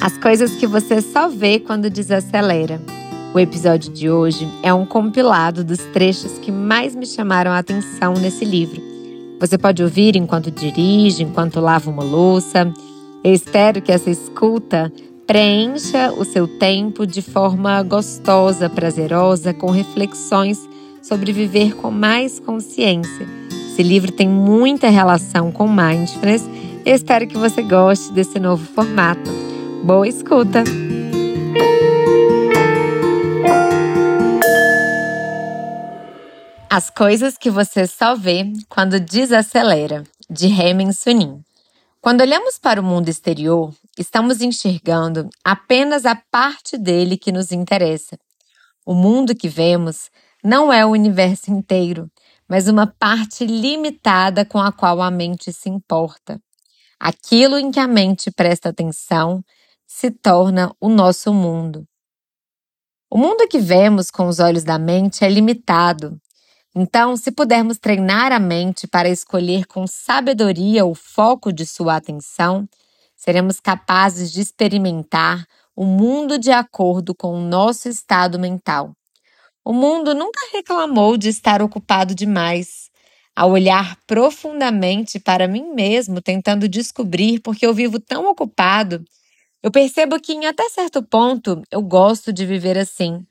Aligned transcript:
As 0.00 0.16
coisas 0.16 0.52
que 0.52 0.66
você 0.66 1.02
só 1.02 1.28
vê 1.28 1.60
quando 1.60 1.90
desacelera. 1.90 2.80
O 3.34 3.38
episódio 3.38 3.92
de 3.92 4.08
hoje 4.08 4.48
é 4.62 4.72
um 4.72 4.86
compilado 4.86 5.62
dos 5.62 5.78
trechos 5.92 6.38
que 6.38 6.50
mais 6.50 6.96
me 6.96 7.04
chamaram 7.04 7.50
a 7.50 7.58
atenção 7.58 8.14
nesse 8.14 8.46
livro. 8.46 8.80
Você 9.38 9.58
pode 9.58 9.82
ouvir 9.82 10.16
enquanto 10.16 10.50
dirige, 10.50 11.22
enquanto 11.22 11.60
lava 11.60 11.90
uma 11.90 12.02
louça. 12.02 12.72
Eu 13.22 13.34
espero 13.34 13.82
que 13.82 13.92
essa 13.92 14.08
escuta 14.08 14.90
preencha 15.26 16.10
o 16.12 16.24
seu 16.24 16.48
tempo 16.48 17.06
de 17.06 17.20
forma 17.20 17.82
gostosa, 17.82 18.70
prazerosa, 18.70 19.52
com 19.52 19.70
reflexões 19.70 20.58
sobre 21.02 21.30
viver 21.30 21.76
com 21.76 21.90
mais 21.90 22.40
consciência. 22.40 23.28
Esse 23.70 23.82
livro 23.82 24.10
tem 24.10 24.28
muita 24.28 24.88
relação 24.88 25.52
com 25.52 25.68
mindfulness. 25.68 26.48
Eu 26.86 26.94
espero 26.94 27.26
que 27.26 27.36
você 27.36 27.62
goste 27.62 28.12
desse 28.12 28.40
novo 28.40 28.64
formato. 28.74 29.39
Boa 29.82 30.06
escuta! 30.06 30.62
As 36.68 36.90
coisas 36.90 37.38
que 37.38 37.50
você 37.50 37.86
só 37.86 38.14
vê 38.14 38.52
quando 38.68 39.00
desacelera, 39.00 40.04
de 40.28 40.48
Hemen 40.48 40.92
Sunim. 40.92 41.42
Quando 42.00 42.20
olhamos 42.20 42.58
para 42.58 42.80
o 42.80 42.84
mundo 42.84 43.08
exterior, 43.08 43.74
estamos 43.98 44.42
enxergando 44.42 45.30
apenas 45.42 46.04
a 46.04 46.14
parte 46.14 46.76
dele 46.76 47.16
que 47.16 47.32
nos 47.32 47.50
interessa. 47.50 48.18
O 48.84 48.94
mundo 48.94 49.34
que 49.34 49.48
vemos 49.48 50.10
não 50.44 50.70
é 50.70 50.84
o 50.84 50.90
universo 50.90 51.50
inteiro, 51.50 52.10
mas 52.46 52.68
uma 52.68 52.86
parte 52.86 53.46
limitada 53.46 54.44
com 54.44 54.58
a 54.58 54.70
qual 54.70 55.00
a 55.00 55.10
mente 55.10 55.52
se 55.54 55.70
importa. 55.70 56.38
Aquilo 56.98 57.58
em 57.58 57.70
que 57.70 57.80
a 57.80 57.88
mente 57.88 58.30
presta 58.30 58.68
atenção 58.68 59.42
se 59.92 60.08
torna 60.08 60.72
o 60.80 60.88
nosso 60.88 61.34
mundo. 61.34 61.84
O 63.10 63.18
mundo 63.18 63.48
que 63.48 63.58
vemos 63.58 64.08
com 64.08 64.28
os 64.28 64.38
olhos 64.38 64.62
da 64.62 64.78
mente 64.78 65.24
é 65.24 65.28
limitado. 65.28 66.16
Então, 66.72 67.16
se 67.16 67.32
pudermos 67.32 67.76
treinar 67.76 68.30
a 68.30 68.38
mente 68.38 68.86
para 68.86 69.08
escolher 69.08 69.66
com 69.66 69.88
sabedoria 69.88 70.86
o 70.86 70.94
foco 70.94 71.52
de 71.52 71.66
sua 71.66 71.96
atenção, 71.96 72.68
seremos 73.16 73.58
capazes 73.58 74.30
de 74.30 74.40
experimentar 74.40 75.44
o 75.74 75.84
mundo 75.84 76.38
de 76.38 76.52
acordo 76.52 77.12
com 77.12 77.34
o 77.34 77.40
nosso 77.40 77.88
estado 77.88 78.38
mental. 78.38 78.94
O 79.64 79.72
mundo 79.72 80.14
nunca 80.14 80.40
reclamou 80.52 81.16
de 81.16 81.28
estar 81.28 81.60
ocupado 81.60 82.14
demais. 82.14 82.88
Ao 83.34 83.50
olhar 83.50 83.98
profundamente 84.06 85.18
para 85.18 85.48
mim 85.48 85.74
mesmo, 85.74 86.22
tentando 86.22 86.68
descobrir 86.68 87.40
por 87.40 87.56
que 87.56 87.66
eu 87.66 87.74
vivo 87.74 87.98
tão 87.98 88.30
ocupado, 88.30 89.04
eu 89.62 89.70
percebo 89.70 90.18
que, 90.20 90.32
em 90.32 90.46
até 90.46 90.68
certo 90.70 91.02
ponto, 91.02 91.62
eu 91.70 91.82
gosto 91.82 92.32
de 92.32 92.46
viver 92.46 92.78
assim. 92.78 93.26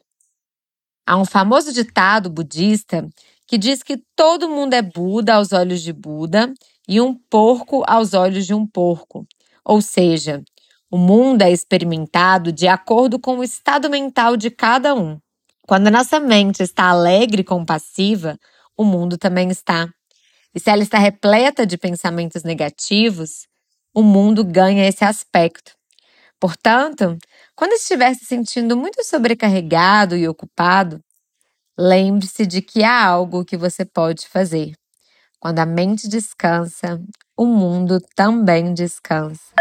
Há 1.05 1.17
um 1.17 1.25
famoso 1.25 1.73
ditado 1.73 2.29
budista 2.29 3.09
que 3.47 3.57
diz 3.57 3.81
que 3.81 3.97
todo 4.15 4.47
mundo 4.47 4.75
é 4.75 4.81
Buda 4.81 5.35
aos 5.35 5.51
olhos 5.51 5.81
de 5.81 5.91
Buda 5.91 6.53
e 6.87 7.01
um 7.01 7.15
porco 7.15 7.83
aos 7.87 8.13
olhos 8.13 8.45
de 8.45 8.53
um 8.53 8.67
porco. 8.67 9.25
Ou 9.65 9.81
seja, 9.81 10.43
o 10.91 10.97
mundo 10.97 11.41
é 11.41 11.51
experimentado 11.51 12.51
de 12.51 12.67
acordo 12.67 13.19
com 13.19 13.39
o 13.39 13.43
estado 13.43 13.89
mental 13.89 14.37
de 14.37 14.51
cada 14.51 14.93
um. 14.93 15.19
Quando 15.67 15.87
a 15.87 15.91
nossa 15.91 16.19
mente 16.19 16.61
está 16.61 16.85
alegre 16.89 17.41
e 17.41 17.45
compassiva, 17.45 18.37
o 18.77 18.83
mundo 18.83 19.17
também 19.17 19.49
está. 19.49 19.87
E 20.53 20.59
se 20.59 20.69
ela 20.69 20.83
está 20.83 20.99
repleta 20.99 21.65
de 21.65 21.77
pensamentos 21.77 22.43
negativos, 22.43 23.47
o 23.93 24.03
mundo 24.03 24.43
ganha 24.43 24.87
esse 24.87 25.03
aspecto. 25.03 25.78
Portanto, 26.39 27.17
quando 27.55 27.73
estiver 27.73 28.13
se 28.13 28.25
sentindo 28.25 28.77
muito 28.77 29.03
sobrecarregado 29.03 30.15
e 30.15 30.27
ocupado, 30.27 31.03
lembre-se 31.77 32.45
de 32.45 32.61
que 32.61 32.83
há 32.83 33.05
algo 33.05 33.43
que 33.43 33.57
você 33.57 33.83
pode 33.83 34.27
fazer. 34.27 34.73
Quando 35.39 35.59
a 35.59 35.65
mente 35.65 36.07
descansa, 36.07 37.01
o 37.35 37.45
mundo 37.45 37.99
também 38.15 38.73
descansa. 38.73 39.53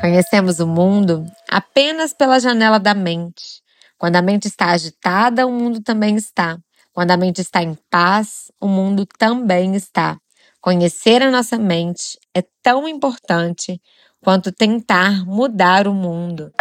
Conhecemos 0.00 0.58
o 0.58 0.66
mundo 0.66 1.24
apenas 1.48 2.12
pela 2.12 2.40
janela 2.40 2.78
da 2.78 2.94
mente. 2.94 3.62
Quando 3.98 4.16
a 4.16 4.22
mente 4.22 4.48
está 4.48 4.70
agitada, 4.70 5.46
o 5.46 5.52
mundo 5.52 5.80
também 5.80 6.16
está. 6.16 6.58
Quando 6.92 7.10
a 7.10 7.16
mente 7.16 7.40
está 7.40 7.62
em 7.62 7.76
paz, 7.88 8.50
o 8.60 8.66
mundo 8.66 9.06
também 9.18 9.74
está. 9.76 10.18
Conhecer 10.60 11.22
a 11.22 11.30
nossa 11.30 11.58
mente 11.58 12.18
é 12.34 12.42
tão 12.62 12.88
importante 12.88 13.80
quanto 14.22 14.52
tentar 14.52 15.26
mudar 15.26 15.88
o 15.88 15.92
mundo. 15.92 16.52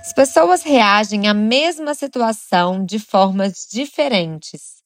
As 0.00 0.12
pessoas 0.12 0.62
reagem 0.62 1.26
à 1.26 1.34
mesma 1.34 1.94
situação 1.94 2.84
de 2.84 3.00
formas 3.00 3.66
diferentes. 3.70 4.76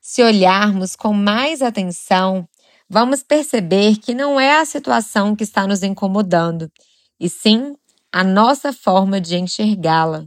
Se 0.00 0.22
olharmos 0.22 0.96
com 0.96 1.12
mais 1.12 1.60
atenção, 1.60 2.48
vamos 2.88 3.22
perceber 3.22 3.98
que 3.98 4.14
não 4.14 4.40
é 4.40 4.58
a 4.58 4.64
situação 4.64 5.36
que 5.36 5.44
está 5.44 5.66
nos 5.66 5.82
incomodando, 5.82 6.72
e 7.20 7.28
sim 7.28 7.74
a 8.10 8.24
nossa 8.24 8.72
forma 8.72 9.20
de 9.20 9.36
enxergá-la. 9.36 10.24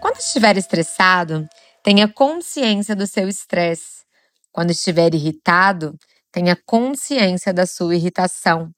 Quando 0.00 0.16
estiver 0.16 0.56
estressado, 0.56 1.46
tenha 1.82 2.08
consciência 2.08 2.96
do 2.96 3.06
seu 3.06 3.28
estresse. 3.28 4.04
Quando 4.50 4.70
estiver 4.70 5.14
irritado, 5.14 5.94
tenha 6.36 6.54
consciência 6.66 7.50
da 7.50 7.64
sua 7.64 7.96
irritação. 7.96 8.70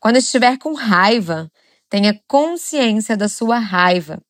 Quando 0.00 0.16
estiver 0.16 0.58
com 0.58 0.74
raiva, 0.74 1.48
tenha 1.88 2.20
consciência 2.26 3.16
da 3.16 3.28
sua 3.28 3.60
raiva. 3.60 4.20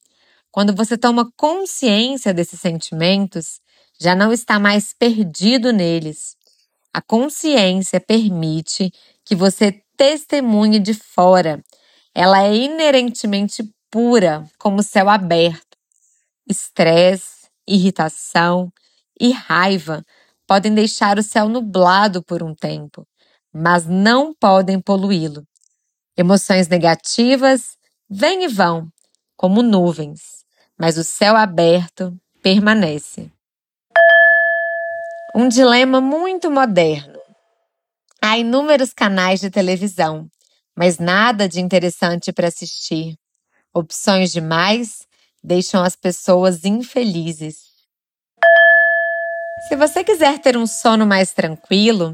Quando 0.50 0.76
você 0.76 0.98
toma 0.98 1.32
consciência 1.38 2.34
desses 2.34 2.60
sentimentos, 2.60 3.60
já 3.98 4.14
não 4.14 4.30
está 4.30 4.58
mais 4.58 4.92
perdido 4.92 5.72
neles. 5.72 6.36
A 6.92 7.00
consciência 7.00 7.98
permite 7.98 8.92
que 9.24 9.34
você 9.34 9.80
testemunhe 9.96 10.78
de 10.78 10.92
fora. 10.92 11.64
Ela 12.14 12.42
é 12.42 12.54
inerentemente 12.54 13.64
pura, 13.90 14.46
como 14.58 14.82
céu 14.82 15.08
aberto. 15.08 15.78
Estresse, 16.46 17.48
irritação 17.66 18.70
e 19.18 19.32
raiva 19.32 20.04
podem 20.46 20.74
deixar 20.74 21.18
o 21.18 21.22
céu 21.22 21.48
nublado 21.48 22.22
por 22.22 22.42
um 22.42 22.54
tempo, 22.54 23.06
mas 23.52 23.86
não 23.86 24.34
podem 24.34 24.80
poluí-lo. 24.80 25.44
Emoções 26.16 26.68
negativas 26.68 27.76
vêm 28.08 28.44
e 28.44 28.48
vão, 28.48 28.88
como 29.36 29.62
nuvens, 29.62 30.44
mas 30.78 30.96
o 30.96 31.04
céu 31.04 31.36
aberto 31.36 32.16
permanece. 32.42 33.30
Um 35.34 35.48
dilema 35.48 36.00
muito 36.00 36.50
moderno. 36.50 37.18
Há 38.22 38.38
inúmeros 38.38 38.92
canais 38.92 39.40
de 39.40 39.50
televisão, 39.50 40.28
mas 40.74 40.98
nada 40.98 41.48
de 41.48 41.60
interessante 41.60 42.32
para 42.32 42.48
assistir. 42.48 43.16
Opções 43.74 44.32
demais 44.32 45.06
deixam 45.42 45.82
as 45.82 45.94
pessoas 45.94 46.64
infelizes. 46.64 47.65
Se 49.68 49.74
você 49.74 50.04
quiser 50.04 50.38
ter 50.38 50.56
um 50.56 50.64
sono 50.64 51.04
mais 51.04 51.32
tranquilo, 51.32 52.12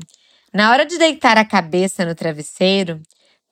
na 0.54 0.70
hora 0.70 0.86
de 0.86 0.96
deitar 0.96 1.36
a 1.36 1.44
cabeça 1.44 2.02
no 2.02 2.14
travesseiro, 2.14 3.02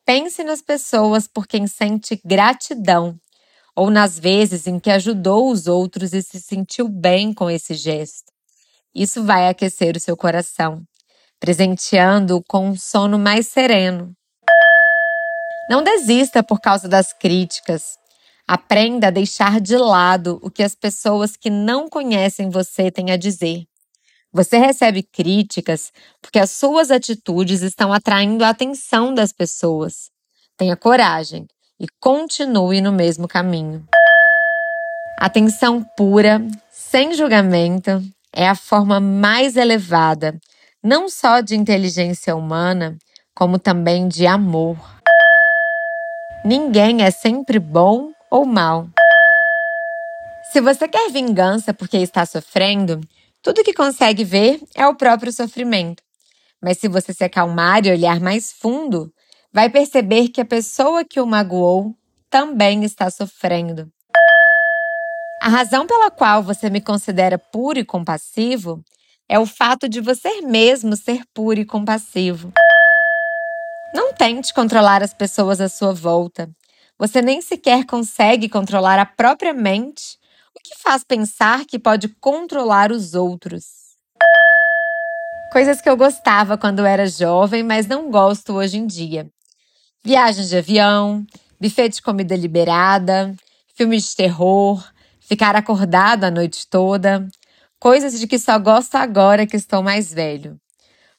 pense 0.03 0.43
nas 0.43 0.59
pessoas 0.59 1.27
por 1.27 1.45
quem 1.45 1.67
sente 1.67 2.19
gratidão 2.25 3.15
ou 3.75 3.91
nas 3.91 4.17
vezes 4.17 4.65
em 4.65 4.79
que 4.79 4.89
ajudou 4.89 5.51
os 5.51 5.67
outros 5.67 6.13
e 6.13 6.23
se 6.23 6.41
sentiu 6.41 6.89
bem 6.89 7.31
com 7.31 7.47
esse 7.47 7.75
gesto. 7.75 8.31
Isso 8.93 9.23
vai 9.23 9.47
aquecer 9.47 9.95
o 9.95 9.99
seu 9.99 10.17
coração, 10.17 10.81
presenteando-o 11.39 12.43
com 12.43 12.69
um 12.69 12.75
sono 12.75 13.19
mais 13.19 13.49
sereno. 13.49 14.13
Não 15.69 15.83
desista 15.83 16.41
por 16.41 16.59
causa 16.59 16.89
das 16.89 17.13
críticas. 17.13 17.99
Aprenda 18.47 19.07
a 19.07 19.11
deixar 19.11 19.61
de 19.61 19.77
lado 19.77 20.39
o 20.41 20.49
que 20.49 20.63
as 20.63 20.73
pessoas 20.73 21.37
que 21.37 21.51
não 21.51 21.87
conhecem 21.87 22.49
você 22.49 22.89
têm 22.89 23.11
a 23.11 23.15
dizer. 23.15 23.70
Você 24.33 24.57
recebe 24.57 25.03
críticas 25.03 25.91
porque 26.21 26.39
as 26.39 26.51
suas 26.51 26.89
atitudes 26.89 27.61
estão 27.61 27.91
atraindo 27.91 28.45
a 28.45 28.49
atenção 28.49 29.13
das 29.13 29.33
pessoas. 29.33 30.09
Tenha 30.57 30.77
coragem 30.77 31.47
e 31.77 31.85
continue 31.99 32.79
no 32.79 32.93
mesmo 32.93 33.27
caminho. 33.27 33.85
Atenção 35.19 35.83
pura, 35.97 36.41
sem 36.71 37.13
julgamento, 37.13 38.01
é 38.33 38.47
a 38.47 38.55
forma 38.55 38.99
mais 39.01 39.57
elevada, 39.57 40.39
não 40.81 41.09
só 41.09 41.41
de 41.41 41.55
inteligência 41.55 42.35
humana, 42.35 42.97
como 43.35 43.59
também 43.59 44.07
de 44.07 44.25
amor. 44.25 44.77
Ninguém 46.45 47.03
é 47.03 47.11
sempre 47.11 47.59
bom 47.59 48.11
ou 48.29 48.45
mal. 48.45 48.87
Se 50.51 50.61
você 50.61 50.87
quer 50.87 51.11
vingança 51.11 51.73
porque 51.73 51.97
está 51.97 52.25
sofrendo, 52.25 53.01
tudo 53.41 53.63
que 53.63 53.73
consegue 53.73 54.23
ver 54.23 54.61
é 54.75 54.87
o 54.87 54.95
próprio 54.95 55.31
sofrimento. 55.31 56.03
Mas 56.61 56.77
se 56.77 56.87
você 56.87 57.13
se 57.13 57.23
acalmar 57.23 57.85
e 57.85 57.91
olhar 57.91 58.19
mais 58.19 58.51
fundo, 58.51 59.11
vai 59.51 59.69
perceber 59.69 60.29
que 60.29 60.39
a 60.39 60.45
pessoa 60.45 61.03
que 61.03 61.19
o 61.19 61.25
magoou 61.25 61.95
também 62.29 62.83
está 62.83 63.09
sofrendo. 63.09 63.91
A 65.41 65.49
razão 65.49 65.87
pela 65.87 66.11
qual 66.11 66.43
você 66.43 66.69
me 66.69 66.79
considera 66.79 67.37
puro 67.37 67.79
e 67.79 67.83
compassivo 67.83 68.83
é 69.27 69.39
o 69.39 69.45
fato 69.45 69.89
de 69.89 69.99
você 69.99 70.41
mesmo 70.41 70.95
ser 70.95 71.23
puro 71.33 71.59
e 71.59 71.65
compassivo. 71.65 72.53
Não 73.93 74.13
tente 74.13 74.53
controlar 74.53 75.01
as 75.01 75.13
pessoas 75.13 75.59
à 75.59 75.67
sua 75.67 75.93
volta. 75.93 76.49
Você 76.99 77.21
nem 77.21 77.41
sequer 77.41 77.85
consegue 77.85 78.47
controlar 78.47 78.99
a 78.99 79.05
própria 79.05 79.51
mente, 79.53 80.20
o 80.55 80.59
que 80.63 80.77
faz 80.81 81.03
pensar 81.03 81.65
que 81.65 81.79
pode 81.79 82.07
controlar 82.07 82.91
os 82.91 83.13
outros. 83.13 83.63
Coisas 85.51 85.81
que 85.81 85.89
eu 85.89 85.97
gostava 85.97 86.57
quando 86.57 86.85
era 86.85 87.07
jovem, 87.07 87.63
mas 87.63 87.87
não 87.87 88.09
gosto 88.09 88.53
hoje 88.53 88.77
em 88.77 88.87
dia. 88.87 89.29
Viagens 90.03 90.49
de 90.49 90.57
avião, 90.57 91.25
buffet 91.59 91.89
de 91.89 92.01
comida 92.01 92.35
liberada, 92.35 93.35
filmes 93.75 94.09
de 94.09 94.15
terror, 94.15 94.83
ficar 95.19 95.55
acordado 95.55 96.23
a 96.23 96.31
noite 96.31 96.67
toda, 96.67 97.27
coisas 97.79 98.19
de 98.19 98.27
que 98.27 98.39
só 98.39 98.57
gosto 98.57 98.95
agora 98.95 99.45
que 99.45 99.55
estou 99.55 99.83
mais 99.83 100.13
velho. 100.13 100.59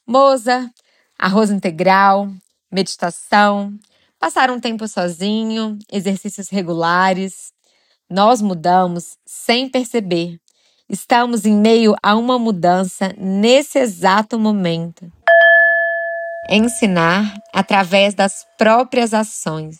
Moza, 0.05 0.69
arroz 1.17 1.49
integral, 1.49 2.29
meditação, 2.71 3.73
passar 4.19 4.51
um 4.51 4.59
tempo 4.59 4.87
sozinho, 4.87 5.77
exercícios 5.91 6.49
regulares. 6.49 7.52
Nós 8.13 8.43
mudamos 8.43 9.17
sem 9.25 9.67
perceber. 9.67 10.39
Estamos 10.87 11.45
em 11.45 11.55
meio 11.55 11.95
a 11.99 12.15
uma 12.15 12.37
mudança 12.37 13.11
nesse 13.17 13.79
exato 13.79 14.37
momento. 14.37 15.11
Ensinar 16.47 17.33
através 17.51 18.13
das 18.13 18.45
próprias 18.55 19.15
ações. 19.15 19.77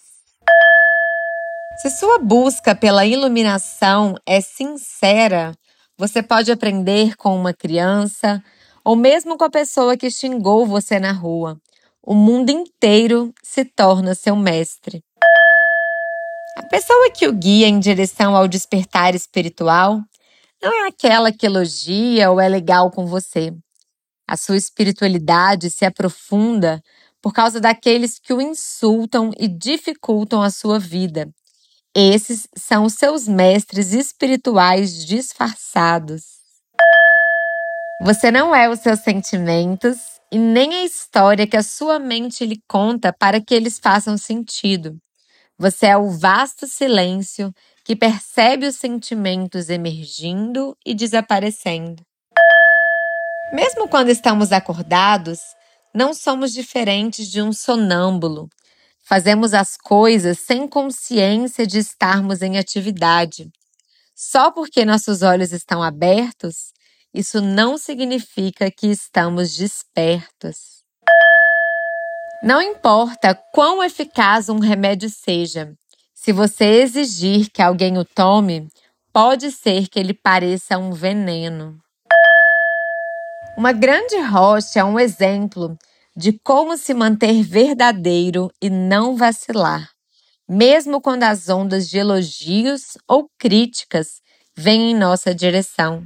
Se 1.79 1.91
sua 1.91 2.17
busca 2.17 2.73
pela 2.73 3.05
iluminação 3.05 4.15
é 4.25 4.41
sincera, 4.41 5.53
você 5.95 6.23
pode 6.23 6.51
aprender 6.51 7.15
com 7.15 7.37
uma 7.37 7.53
criança 7.53 8.43
ou 8.83 8.95
mesmo 8.95 9.37
com 9.37 9.43
a 9.43 9.49
pessoa 9.51 9.95
que 9.95 10.09
xingou 10.09 10.65
você 10.65 10.99
na 10.99 11.11
rua. 11.11 11.61
O 12.01 12.15
mundo 12.15 12.49
inteiro 12.49 13.31
se 13.43 13.63
torna 13.63 14.15
seu 14.15 14.35
mestre. 14.35 15.03
A 16.55 16.61
pessoa 16.61 17.09
que 17.09 17.27
o 17.27 17.33
guia 17.33 17.67
em 17.67 17.79
direção 17.79 18.35
ao 18.35 18.47
despertar 18.47 19.15
espiritual 19.15 19.99
não 20.61 20.71
é 20.71 20.87
aquela 20.87 21.31
que 21.31 21.47
elogia 21.47 22.29
ou 22.29 22.39
é 22.39 22.47
legal 22.47 22.91
com 22.91 23.07
você. 23.07 23.51
A 24.27 24.37
sua 24.37 24.55
espiritualidade 24.55 25.71
se 25.71 25.83
aprofunda 25.83 26.79
por 27.19 27.33
causa 27.33 27.59
daqueles 27.59 28.19
que 28.19 28.31
o 28.31 28.39
insultam 28.39 29.31
e 29.39 29.47
dificultam 29.47 30.43
a 30.43 30.51
sua 30.51 30.77
vida. 30.77 31.27
Esses 31.95 32.47
são 32.55 32.85
os 32.85 32.93
seus 32.93 33.27
mestres 33.27 33.91
espirituais 33.91 35.05
disfarçados. 35.05 36.23
Você 38.01 38.29
não 38.29 38.53
é 38.53 38.69
os 38.69 38.79
seus 38.79 38.99
sentimentos 38.99 39.97
e 40.31 40.37
nem 40.37 40.75
a 40.75 40.83
história 40.83 41.47
que 41.47 41.57
a 41.57 41.63
sua 41.63 41.97
mente 41.97 42.45
lhe 42.45 42.61
conta 42.67 43.11
para 43.11 43.41
que 43.41 43.55
eles 43.55 43.79
façam 43.79 44.17
sentido. 44.17 44.99
Você 45.57 45.87
é 45.87 45.97
o 45.97 46.09
vasto 46.09 46.67
silêncio 46.67 47.53
que 47.85 47.95
percebe 47.95 48.65
os 48.65 48.75
sentimentos 48.75 49.69
emergindo 49.69 50.75
e 50.85 50.93
desaparecendo. 50.93 52.03
Mesmo 53.53 53.87
quando 53.87 54.09
estamos 54.09 54.51
acordados, 54.51 55.39
não 55.93 56.13
somos 56.13 56.51
diferentes 56.51 57.27
de 57.29 57.41
um 57.41 57.53
sonâmbulo 57.53 58.49
Fazemos 59.05 59.53
as 59.53 59.75
coisas 59.75 60.39
sem 60.39 60.65
consciência 60.65 61.67
de 61.67 61.77
estarmos 61.77 62.41
em 62.41 62.57
atividade. 62.57 63.51
Só 64.15 64.49
porque 64.49 64.85
nossos 64.85 65.21
olhos 65.21 65.51
estão 65.51 65.83
abertos, 65.83 66.71
isso 67.13 67.41
não 67.41 67.77
significa 67.77 68.71
que 68.71 68.87
estamos 68.87 69.55
despertos. 69.55 70.82
Não 72.43 72.61
importa 72.61 73.33
quão 73.53 73.81
eficaz 73.81 74.49
um 74.49 74.59
remédio 74.59 75.09
seja, 75.09 75.73
se 76.13 76.33
você 76.33 76.65
exigir 76.81 77.49
que 77.49 77.61
alguém 77.61 77.97
o 77.97 78.03
tome, 78.03 78.67
pode 79.13 79.49
ser 79.49 79.87
que 79.87 79.97
ele 79.97 80.13
pareça 80.13 80.77
um 80.77 80.91
veneno. 80.91 81.77
Uma 83.57 83.71
grande 83.71 84.19
rocha 84.19 84.81
é 84.81 84.83
um 84.83 84.99
exemplo 84.99 85.77
de 86.17 86.37
como 86.43 86.75
se 86.75 86.93
manter 86.93 87.41
verdadeiro 87.43 88.51
e 88.61 88.69
não 88.69 89.15
vacilar, 89.15 89.89
mesmo 90.45 90.99
quando 90.99 91.23
as 91.23 91.47
ondas 91.47 91.87
de 91.87 91.97
elogios 91.97 92.97
ou 93.07 93.29
críticas 93.39 94.19
vêm 94.53 94.91
em 94.91 94.95
nossa 94.95 95.33
direção. 95.33 96.05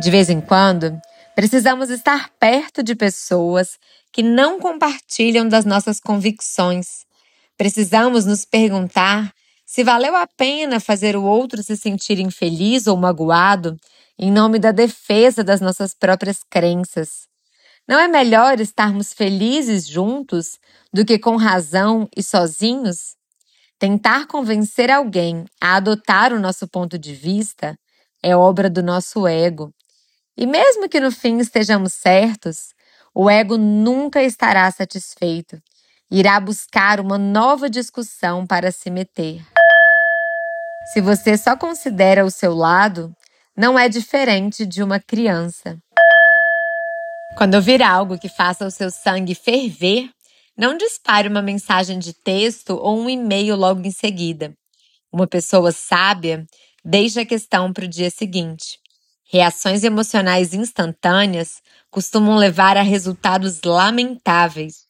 De 0.00 0.12
vez 0.12 0.30
em 0.30 0.40
quando, 0.40 0.96
precisamos 1.34 1.90
estar 1.90 2.30
perto 2.38 2.84
de 2.84 2.94
pessoas 2.94 3.78
que 4.16 4.22
não 4.22 4.58
compartilham 4.58 5.46
das 5.46 5.66
nossas 5.66 6.00
convicções. 6.00 7.04
Precisamos 7.54 8.24
nos 8.24 8.46
perguntar 8.46 9.30
se 9.66 9.84
valeu 9.84 10.16
a 10.16 10.26
pena 10.26 10.80
fazer 10.80 11.14
o 11.16 11.22
outro 11.22 11.62
se 11.62 11.76
sentir 11.76 12.18
infeliz 12.18 12.86
ou 12.86 12.96
magoado 12.96 13.76
em 14.18 14.32
nome 14.32 14.58
da 14.58 14.72
defesa 14.72 15.44
das 15.44 15.60
nossas 15.60 15.92
próprias 15.92 16.38
crenças. 16.48 17.26
Não 17.86 17.98
é 18.00 18.08
melhor 18.08 18.58
estarmos 18.58 19.12
felizes 19.12 19.86
juntos 19.86 20.58
do 20.90 21.04
que 21.04 21.18
com 21.18 21.36
razão 21.36 22.08
e 22.16 22.22
sozinhos? 22.22 23.16
Tentar 23.78 24.26
convencer 24.26 24.90
alguém 24.90 25.44
a 25.60 25.76
adotar 25.76 26.32
o 26.32 26.40
nosso 26.40 26.66
ponto 26.66 26.98
de 26.98 27.12
vista 27.12 27.78
é 28.22 28.34
obra 28.34 28.70
do 28.70 28.82
nosso 28.82 29.28
ego. 29.28 29.74
E 30.38 30.46
mesmo 30.46 30.88
que 30.88 31.00
no 31.00 31.12
fim 31.12 31.36
estejamos 31.36 31.92
certos, 31.92 32.74
o 33.18 33.30
ego 33.30 33.56
nunca 33.56 34.22
estará 34.22 34.70
satisfeito. 34.70 35.58
Irá 36.10 36.38
buscar 36.38 37.00
uma 37.00 37.16
nova 37.16 37.70
discussão 37.70 38.46
para 38.46 38.70
se 38.70 38.90
meter. 38.90 39.42
Se 40.92 41.00
você 41.00 41.38
só 41.38 41.56
considera 41.56 42.26
o 42.26 42.30
seu 42.30 42.54
lado, 42.54 43.10
não 43.56 43.78
é 43.78 43.88
diferente 43.88 44.66
de 44.66 44.82
uma 44.82 45.00
criança. 45.00 45.78
Quando 47.38 47.54
ouvir 47.54 47.82
algo 47.82 48.18
que 48.18 48.28
faça 48.28 48.66
o 48.66 48.70
seu 48.70 48.90
sangue 48.90 49.34
ferver, 49.34 50.10
não 50.54 50.76
dispare 50.76 51.26
uma 51.26 51.40
mensagem 51.40 51.98
de 51.98 52.12
texto 52.12 52.76
ou 52.76 53.00
um 53.00 53.08
e-mail 53.08 53.56
logo 53.56 53.80
em 53.80 53.90
seguida. 53.90 54.52
Uma 55.10 55.26
pessoa 55.26 55.72
sábia 55.72 56.44
deixa 56.84 57.22
a 57.22 57.26
questão 57.26 57.72
para 57.72 57.86
o 57.86 57.88
dia 57.88 58.10
seguinte. 58.10 58.78
Reações 59.28 59.82
emocionais 59.82 60.54
instantâneas 60.54 61.60
costumam 61.90 62.36
levar 62.36 62.76
a 62.76 62.82
resultados 62.82 63.60
lamentáveis. 63.64 64.86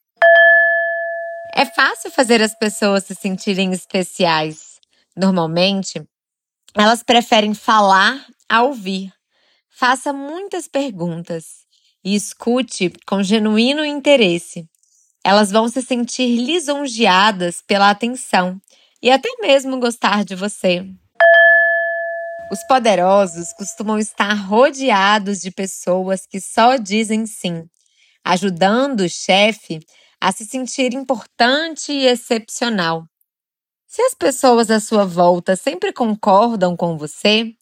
É 1.55 1.65
fácil 1.65 2.11
fazer 2.11 2.43
as 2.43 2.55
pessoas 2.55 3.05
se 3.05 3.15
sentirem 3.15 3.73
especiais. 3.73 4.79
Normalmente, 5.17 6.07
elas 6.75 7.03
preferem 7.03 7.55
falar 7.55 8.27
a 8.47 8.63
ouvir. 8.63 9.11
Faça 9.71 10.13
muitas 10.13 10.69
perguntas 10.69 11.65
e 12.05 12.15
escute 12.15 12.93
com 13.07 13.23
genuíno 13.23 13.87
interesse. 13.87 14.69
Elas 15.25 15.51
vão 15.51 15.67
se 15.67 15.81
sentir 15.81 16.37
lisonjeadas 16.37 17.63
pela 17.67 17.89
atenção 17.89 18.61
e 19.03 19.11
até 19.11 19.31
mesmo 19.41 19.81
gostar 19.81 20.27
de 20.27 20.35
você. 20.35 20.87
Os 22.51 22.63
poderosos 22.65 23.53
costumam 23.53 23.99
estar 23.99 24.33
rodeados 24.35 25.41
de 25.41 25.51
pessoas 25.51 26.27
que 26.27 26.41
só 26.41 26.77
dizem 26.77 27.27
sim, 27.27 27.69
ajudando 28.25 29.01
o 29.01 29.09
chefe 29.09 29.81
a 30.21 30.31
se 30.31 30.45
sentir 30.45 30.95
importante 30.95 31.93
e 31.93 32.07
excepcional. 32.07 33.05
Se 33.89 34.01
as 34.03 34.15
pessoas 34.15 34.71
à 34.71 34.79
sua 34.79 35.05
volta 35.05 35.57
sempre 35.57 35.93
concordam 35.93 36.77
com 36.77 36.97
você, 36.97 37.53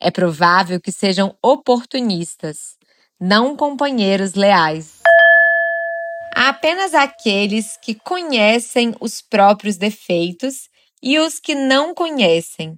é 0.00 0.10
provável 0.10 0.80
que 0.80 0.90
sejam 0.90 1.36
oportunistas 1.40 2.76
não 3.20 3.56
companheiros 3.56 4.34
leais. 4.34 5.00
Há 6.34 6.50
apenas 6.50 6.94
aqueles 6.94 7.76
que 7.76 7.94
conhecem 7.94 8.94
os 9.00 9.20
próprios 9.20 9.76
defeitos 9.76 10.68
e 11.02 11.18
os 11.18 11.40
que 11.40 11.54
não 11.54 11.94
conhecem. 11.94 12.76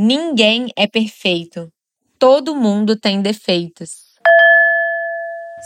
Ninguém 0.00 0.68
é 0.76 0.86
perfeito. 0.86 1.72
Todo 2.20 2.54
mundo 2.54 2.94
tem 2.94 3.20
defeitos. 3.20 4.14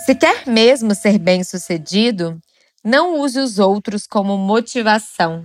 Se 0.06 0.14
quer 0.14 0.46
mesmo 0.46 0.94
ser 0.94 1.18
bem-sucedido, 1.18 2.40
não 2.82 3.20
use 3.20 3.38
os 3.38 3.58
outros 3.58 4.06
como 4.06 4.38
motivação. 4.38 5.44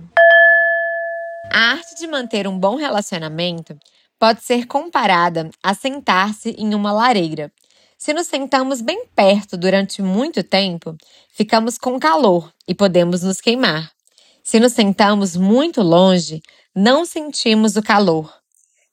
A 1.52 1.72
arte 1.72 1.96
de 1.96 2.06
manter 2.06 2.48
um 2.48 2.58
bom 2.58 2.76
relacionamento 2.76 3.78
pode 4.18 4.42
ser 4.42 4.66
comparada 4.66 5.50
a 5.62 5.74
sentar-se 5.74 6.52
em 6.52 6.74
uma 6.74 6.90
lareira 6.90 7.52
Se 7.98 8.14
nos 8.14 8.26
sentamos 8.26 8.80
bem 8.80 9.04
perto 9.14 9.58
durante 9.58 10.00
muito 10.00 10.42
tempo, 10.42 10.96
ficamos 11.30 11.76
com 11.76 12.00
calor 12.00 12.50
e 12.66 12.74
podemos 12.74 13.22
nos 13.22 13.38
queimar. 13.38 13.92
Se 14.42 14.58
nos 14.58 14.72
sentamos 14.72 15.36
muito 15.36 15.82
longe, 15.82 16.40
não 16.74 17.04
sentimos 17.04 17.76
o 17.76 17.82
calor. 17.82 18.37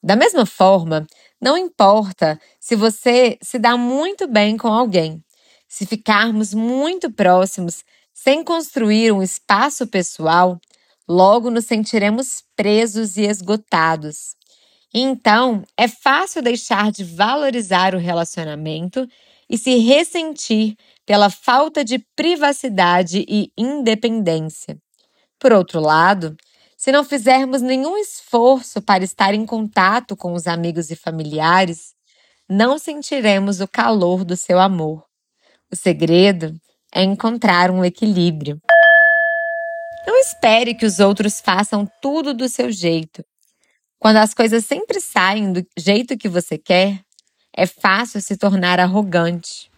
Da 0.06 0.14
mesma 0.14 0.46
forma, 0.46 1.04
não 1.42 1.58
importa 1.58 2.38
se 2.60 2.76
você 2.76 3.36
se 3.42 3.58
dá 3.58 3.76
muito 3.76 4.28
bem 4.28 4.56
com 4.56 4.68
alguém. 4.68 5.20
Se 5.66 5.84
ficarmos 5.84 6.54
muito 6.54 7.10
próximos, 7.10 7.82
sem 8.14 8.44
construir 8.44 9.10
um 9.10 9.20
espaço 9.20 9.84
pessoal, 9.84 10.60
logo 11.08 11.50
nos 11.50 11.64
sentiremos 11.64 12.44
presos 12.54 13.16
e 13.16 13.22
esgotados. 13.22 14.36
Então, 14.94 15.64
é 15.76 15.88
fácil 15.88 16.40
deixar 16.40 16.92
de 16.92 17.02
valorizar 17.02 17.92
o 17.92 17.98
relacionamento 17.98 19.08
e 19.50 19.58
se 19.58 19.74
ressentir 19.78 20.76
pela 21.04 21.30
falta 21.30 21.84
de 21.84 21.98
privacidade 22.14 23.24
e 23.28 23.50
independência. 23.58 24.78
Por 25.36 25.52
outro 25.52 25.80
lado, 25.80 26.36
se 26.86 26.92
não 26.92 27.02
fizermos 27.02 27.62
nenhum 27.62 27.98
esforço 27.98 28.80
para 28.80 29.02
estar 29.02 29.34
em 29.34 29.44
contato 29.44 30.16
com 30.16 30.34
os 30.34 30.46
amigos 30.46 30.88
e 30.88 30.94
familiares, 30.94 31.96
não 32.48 32.78
sentiremos 32.78 33.60
o 33.60 33.66
calor 33.66 34.24
do 34.24 34.36
seu 34.36 34.60
amor. 34.60 35.04
O 35.68 35.74
segredo 35.74 36.54
é 36.94 37.02
encontrar 37.02 37.72
um 37.72 37.84
equilíbrio. 37.84 38.62
Não 40.06 40.16
espere 40.20 40.76
que 40.76 40.86
os 40.86 41.00
outros 41.00 41.40
façam 41.40 41.90
tudo 42.00 42.32
do 42.32 42.48
seu 42.48 42.70
jeito. 42.70 43.24
Quando 43.98 44.18
as 44.18 44.32
coisas 44.32 44.64
sempre 44.64 45.00
saem 45.00 45.52
do 45.52 45.66
jeito 45.76 46.16
que 46.16 46.28
você 46.28 46.56
quer, 46.56 47.00
é 47.52 47.66
fácil 47.66 48.22
se 48.22 48.36
tornar 48.36 48.78
arrogante. 48.78 49.68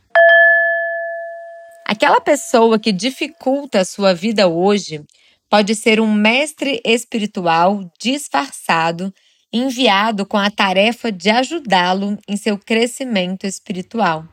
Aquela 1.86 2.20
pessoa 2.20 2.78
que 2.78 2.92
dificulta 2.92 3.80
a 3.80 3.84
sua 3.86 4.12
vida 4.12 4.46
hoje 4.46 5.02
pode 5.50 5.74
ser 5.74 6.00
um 6.00 6.12
mestre 6.12 6.80
espiritual 6.84 7.90
disfarçado, 7.98 9.12
enviado 9.52 10.26
com 10.26 10.36
a 10.36 10.50
tarefa 10.50 11.10
de 11.10 11.30
ajudá-lo 11.30 12.18
em 12.28 12.36
seu 12.36 12.58
crescimento 12.58 13.46
espiritual. 13.46 14.24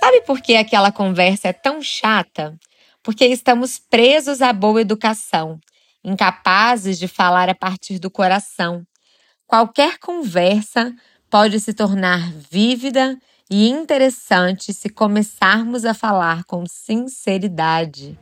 Sabe 0.00 0.22
por 0.22 0.40
que 0.40 0.56
aquela 0.56 0.90
conversa 0.90 1.48
é 1.48 1.52
tão 1.52 1.82
chata? 1.82 2.58
Porque 3.02 3.26
estamos 3.26 3.78
presos 3.78 4.42
à 4.42 4.52
boa 4.52 4.80
educação 4.80 5.60
incapazes 6.04 6.98
de 6.98 7.06
falar 7.06 7.48
a 7.48 7.54
partir 7.54 7.98
do 7.98 8.10
coração. 8.10 8.84
Qualquer 9.46 9.98
conversa 9.98 10.94
pode 11.30 11.60
se 11.60 11.72
tornar 11.72 12.32
vívida 12.50 13.18
e 13.50 13.68
interessante 13.68 14.72
se 14.72 14.88
começarmos 14.88 15.84
a 15.84 15.94
falar 15.94 16.44
com 16.44 16.64
sinceridade. 16.66 18.18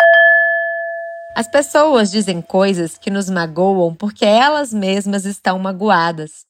As 1.34 1.48
pessoas 1.48 2.10
dizem 2.10 2.42
coisas 2.42 2.98
que 2.98 3.10
nos 3.10 3.30
magoam 3.30 3.94
porque 3.94 4.24
elas 4.24 4.74
mesmas 4.74 5.24
estão 5.24 5.58
magoadas. 5.58 6.44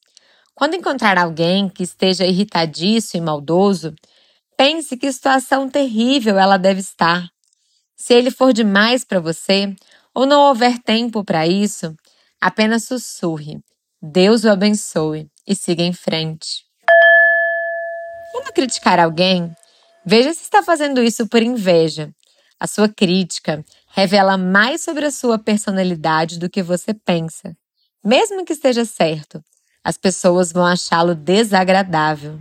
Quando 0.54 0.74
encontrar 0.74 1.18
alguém 1.18 1.68
que 1.68 1.82
esteja 1.82 2.24
irritadiço 2.24 3.16
e 3.16 3.20
maldoso, 3.20 3.94
pense 4.56 4.96
que 4.96 5.12
situação 5.12 5.68
terrível 5.68 6.38
ela 6.38 6.56
deve 6.56 6.80
estar. 6.80 7.28
Se 7.94 8.14
ele 8.14 8.30
for 8.30 8.52
demais 8.52 9.04
para 9.04 9.20
você, 9.20 9.74
ou 10.14 10.24
não 10.24 10.48
houver 10.48 10.78
tempo 10.78 11.22
para 11.22 11.46
isso, 11.46 11.94
apenas 12.40 12.84
sussurre. 12.84 13.60
Deus 14.02 14.44
o 14.44 14.50
abençoe 14.50 15.28
e 15.46 15.54
siga 15.54 15.82
em 15.82 15.92
frente. 15.92 16.64
Quando 18.32 18.52
criticar 18.52 18.98
alguém, 18.98 19.54
veja 20.04 20.32
se 20.32 20.42
está 20.42 20.62
fazendo 20.62 21.02
isso 21.02 21.28
por 21.28 21.42
inveja. 21.42 22.10
A 22.58 22.66
sua 22.66 22.88
crítica 22.88 23.64
revela 23.90 24.38
mais 24.38 24.82
sobre 24.82 25.04
a 25.04 25.10
sua 25.10 25.38
personalidade 25.38 26.38
do 26.38 26.48
que 26.48 26.62
você 26.62 26.94
pensa. 26.94 27.56
Mesmo 28.04 28.44
que 28.44 28.52
esteja 28.52 28.84
certo, 28.84 29.42
as 29.84 29.98
pessoas 29.98 30.52
vão 30.52 30.64
achá-lo 30.64 31.14
desagradável. 31.14 32.40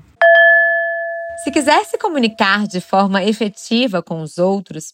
Se 1.44 1.52
quiser 1.52 1.86
se 1.86 1.98
comunicar 1.98 2.68
de 2.68 2.82
forma 2.82 3.24
efetiva 3.24 4.04
com 4.04 4.22
os 4.22 4.38
outros, 4.38 4.94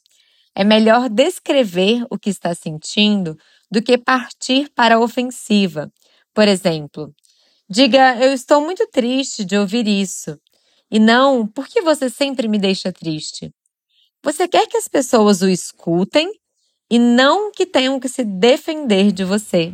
é 0.55 0.63
melhor 0.63 1.09
descrever 1.09 2.05
o 2.09 2.17
que 2.17 2.29
está 2.29 2.53
sentindo 2.55 3.38
do 3.69 3.81
que 3.81 3.97
partir 3.97 4.69
para 4.69 4.95
a 4.95 5.00
ofensiva. 5.00 5.91
Por 6.33 6.47
exemplo, 6.47 7.13
diga: 7.69 8.15
Eu 8.17 8.31
estou 8.31 8.62
muito 8.62 8.88
triste 8.88 9.43
de 9.43 9.57
ouvir 9.57 9.88
isso. 9.88 10.39
E 10.89 11.00
não, 11.00 11.47
por 11.47 11.67
que 11.67 11.81
você 11.81 12.09
sempre 12.09 12.47
me 12.47 12.59
deixa 12.59 12.93
triste? 12.93 13.51
Você 14.24 14.47
quer 14.47 14.67
que 14.67 14.77
as 14.77 14.88
pessoas 14.88 15.41
o 15.41 15.50
escutem 15.50 16.31
e 16.89 17.00
não 17.00 17.51
que 17.51 17.65
tenham 17.65 18.00
que 18.00 18.08
se 18.08 18.24
defender 18.24 19.12
de 19.12 19.24
você. 19.24 19.74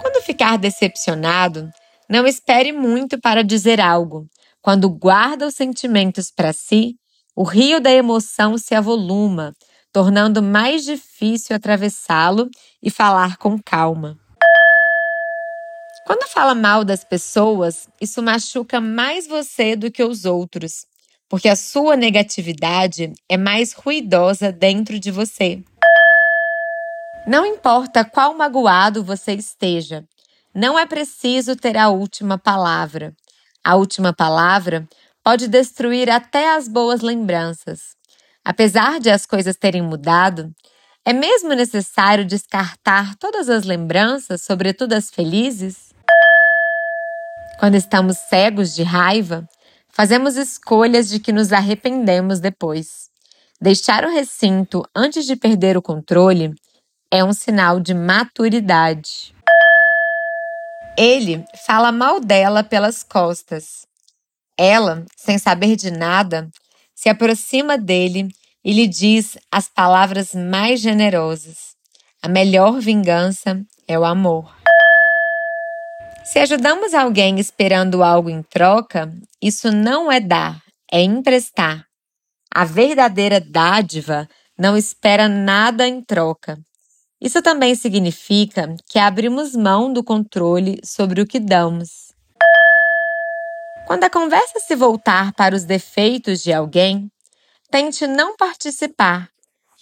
Quando 0.00 0.22
ficar 0.22 0.58
decepcionado, 0.58 1.70
não 2.08 2.26
espere 2.26 2.72
muito 2.72 3.18
para 3.20 3.42
dizer 3.42 3.80
algo. 3.80 4.26
Quando 4.60 4.88
guarda 4.90 5.46
os 5.46 5.54
sentimentos 5.54 6.30
para 6.30 6.52
si, 6.52 6.96
o 7.36 7.42
rio 7.42 7.80
da 7.80 7.90
emoção 7.90 8.56
se 8.58 8.74
avoluma, 8.74 9.52
tornando 9.92 10.42
mais 10.42 10.84
difícil 10.84 11.54
atravessá-lo 11.54 12.48
e 12.82 12.90
falar 12.90 13.36
com 13.36 13.58
calma. 13.58 14.16
Quando 16.06 16.28
fala 16.28 16.54
mal 16.54 16.84
das 16.84 17.02
pessoas, 17.02 17.88
isso 18.00 18.22
machuca 18.22 18.80
mais 18.80 19.26
você 19.26 19.74
do 19.74 19.90
que 19.90 20.04
os 20.04 20.24
outros, 20.24 20.84
porque 21.28 21.48
a 21.48 21.56
sua 21.56 21.96
negatividade 21.96 23.12
é 23.28 23.36
mais 23.36 23.72
ruidosa 23.72 24.52
dentro 24.52 24.98
de 24.98 25.10
você. 25.10 25.62
Não 27.26 27.46
importa 27.46 28.04
qual 28.04 28.34
magoado 28.34 29.02
você 29.02 29.32
esteja, 29.32 30.04
não 30.54 30.78
é 30.78 30.86
preciso 30.86 31.56
ter 31.56 31.76
a 31.76 31.88
última 31.88 32.38
palavra. 32.38 33.12
A 33.64 33.74
última 33.74 34.12
palavra 34.12 34.86
pode 35.24 35.48
destruir 35.48 36.08
até 36.08 36.54
as 36.54 36.68
boas 36.68 37.00
lembranças. 37.00 37.96
Apesar 38.44 39.00
de 39.00 39.10
as 39.10 39.26
coisas 39.26 39.56
terem 39.56 39.82
mudado, 39.82 40.54
é 41.04 41.12
mesmo 41.12 41.54
necessário 41.54 42.24
descartar 42.24 43.16
todas 43.16 43.48
as 43.48 43.64
lembranças, 43.64 44.42
sobretudo 44.42 44.92
as 44.92 45.10
felizes? 45.10 45.92
Quando 47.58 47.74
estamos 47.74 48.18
cegos 48.18 48.74
de 48.74 48.82
raiva, 48.82 49.48
fazemos 49.94 50.36
escolhas 50.36 51.08
de 51.08 51.20
que 51.20 51.32
nos 51.32 51.52
arrependemos 51.52 52.40
depois. 52.40 53.08
Deixar 53.60 54.04
o 54.04 54.10
recinto 54.10 54.82
antes 54.94 55.24
de 55.24 55.36
perder 55.36 55.76
o 55.76 55.82
controle 55.82 56.52
é 57.10 57.24
um 57.24 57.32
sinal 57.32 57.78
de 57.78 57.94
maturidade. 57.94 59.32
Ele 60.98 61.44
fala 61.64 61.92
mal 61.92 62.20
dela 62.20 62.64
pelas 62.64 63.02
costas. 63.02 63.86
Ela, 64.58 65.04
sem 65.16 65.38
saber 65.38 65.76
de 65.76 65.90
nada, 65.90 66.48
se 66.94 67.08
aproxima 67.08 67.78
dele 67.78 68.28
e 68.64 68.72
lhe 68.72 68.86
diz 68.86 69.36
as 69.50 69.68
palavras 69.68 70.34
mais 70.34 70.80
generosas. 70.80 71.74
A 72.20 72.28
melhor 72.28 72.80
vingança 72.80 73.60
é 73.86 73.98
o 73.98 74.04
amor. 74.04 74.63
Se 76.24 76.38
ajudamos 76.38 76.94
alguém 76.94 77.38
esperando 77.38 78.02
algo 78.02 78.30
em 78.30 78.42
troca, 78.42 79.12
isso 79.42 79.70
não 79.70 80.10
é 80.10 80.18
dar, 80.18 80.62
é 80.90 81.02
emprestar. 81.02 81.84
A 82.52 82.64
verdadeira 82.64 83.38
dádiva 83.40 84.26
não 84.58 84.74
espera 84.74 85.28
nada 85.28 85.86
em 85.86 86.00
troca. 86.00 86.58
Isso 87.20 87.42
também 87.42 87.74
significa 87.74 88.74
que 88.88 88.98
abrimos 88.98 89.54
mão 89.54 89.92
do 89.92 90.02
controle 90.02 90.80
sobre 90.82 91.20
o 91.20 91.26
que 91.26 91.38
damos. 91.38 92.12
Quando 93.86 94.04
a 94.04 94.10
conversa 94.10 94.60
se 94.60 94.74
voltar 94.74 95.34
para 95.34 95.54
os 95.54 95.64
defeitos 95.64 96.42
de 96.42 96.54
alguém, 96.54 97.10
tente 97.70 98.06
não 98.06 98.34
participar 98.34 99.28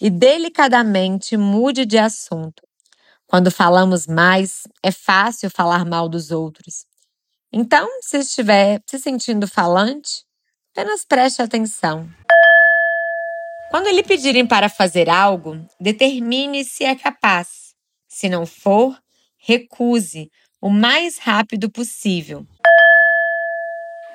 e 0.01 0.09
delicadamente 0.09 1.37
mude 1.37 1.85
de 1.85 1.97
assunto. 1.97 2.62
Quando 3.33 3.49
falamos 3.49 4.05
mais, 4.05 4.61
é 4.83 4.91
fácil 4.91 5.49
falar 5.49 5.83
mal 5.85 6.07
dos 6.07 6.29
outros. 6.29 6.85
Então, 7.51 7.89
se 7.99 8.19
estiver 8.19 8.79
se 8.85 8.99
sentindo 8.99 9.47
falante, 9.47 10.23
apenas 10.71 11.03
preste 11.03 11.41
atenção. 11.41 12.07
Quando 13.71 13.89
lhe 13.89 14.03
pedirem 14.03 14.45
para 14.45 14.69
fazer 14.69 15.09
algo, 15.09 15.59
determine 15.79 16.63
se 16.63 16.83
é 16.83 16.93
capaz. 16.93 17.73
Se 18.07 18.29
não 18.29 18.45
for, 18.45 18.95
recuse 19.39 20.29
o 20.61 20.69
mais 20.69 21.17
rápido 21.17 21.71
possível. 21.71 22.45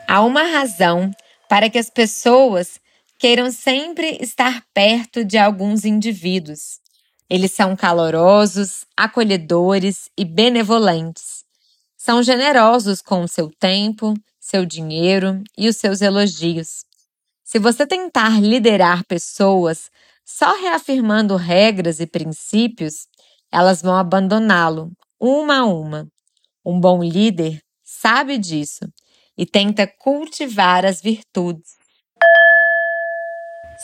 Há 0.06 0.22
uma 0.22 0.44
razão 0.44 1.10
para 1.48 1.68
que 1.68 1.78
as 1.78 1.90
pessoas 1.90 2.78
queiram 3.18 3.50
sempre 3.50 4.16
estar 4.20 4.62
perto 4.72 5.24
de 5.24 5.36
alguns 5.36 5.84
indivíduos. 5.84 6.78
Eles 7.30 7.52
são 7.52 7.76
calorosos, 7.76 8.86
acolhedores 8.96 10.08
e 10.16 10.24
benevolentes. 10.24 11.44
São 11.96 12.22
generosos 12.22 13.02
com 13.02 13.22
o 13.22 13.28
seu 13.28 13.50
tempo, 13.50 14.14
seu 14.40 14.64
dinheiro 14.64 15.42
e 15.56 15.68
os 15.68 15.76
seus 15.76 16.00
elogios. 16.00 16.84
Se 17.44 17.58
você 17.58 17.86
tentar 17.86 18.40
liderar 18.40 19.04
pessoas 19.06 19.90
só 20.24 20.60
reafirmando 20.60 21.36
regras 21.36 22.00
e 22.00 22.06
princípios, 22.06 23.06
elas 23.50 23.80
vão 23.82 23.96
abandoná-lo, 23.96 24.92
uma 25.18 25.60
a 25.60 25.64
uma. 25.64 26.06
Um 26.64 26.78
bom 26.78 27.02
líder 27.02 27.60
sabe 27.82 28.36
disso 28.36 28.84
e 29.36 29.46
tenta 29.46 29.86
cultivar 29.86 30.84
as 30.84 31.00
virtudes. 31.00 31.77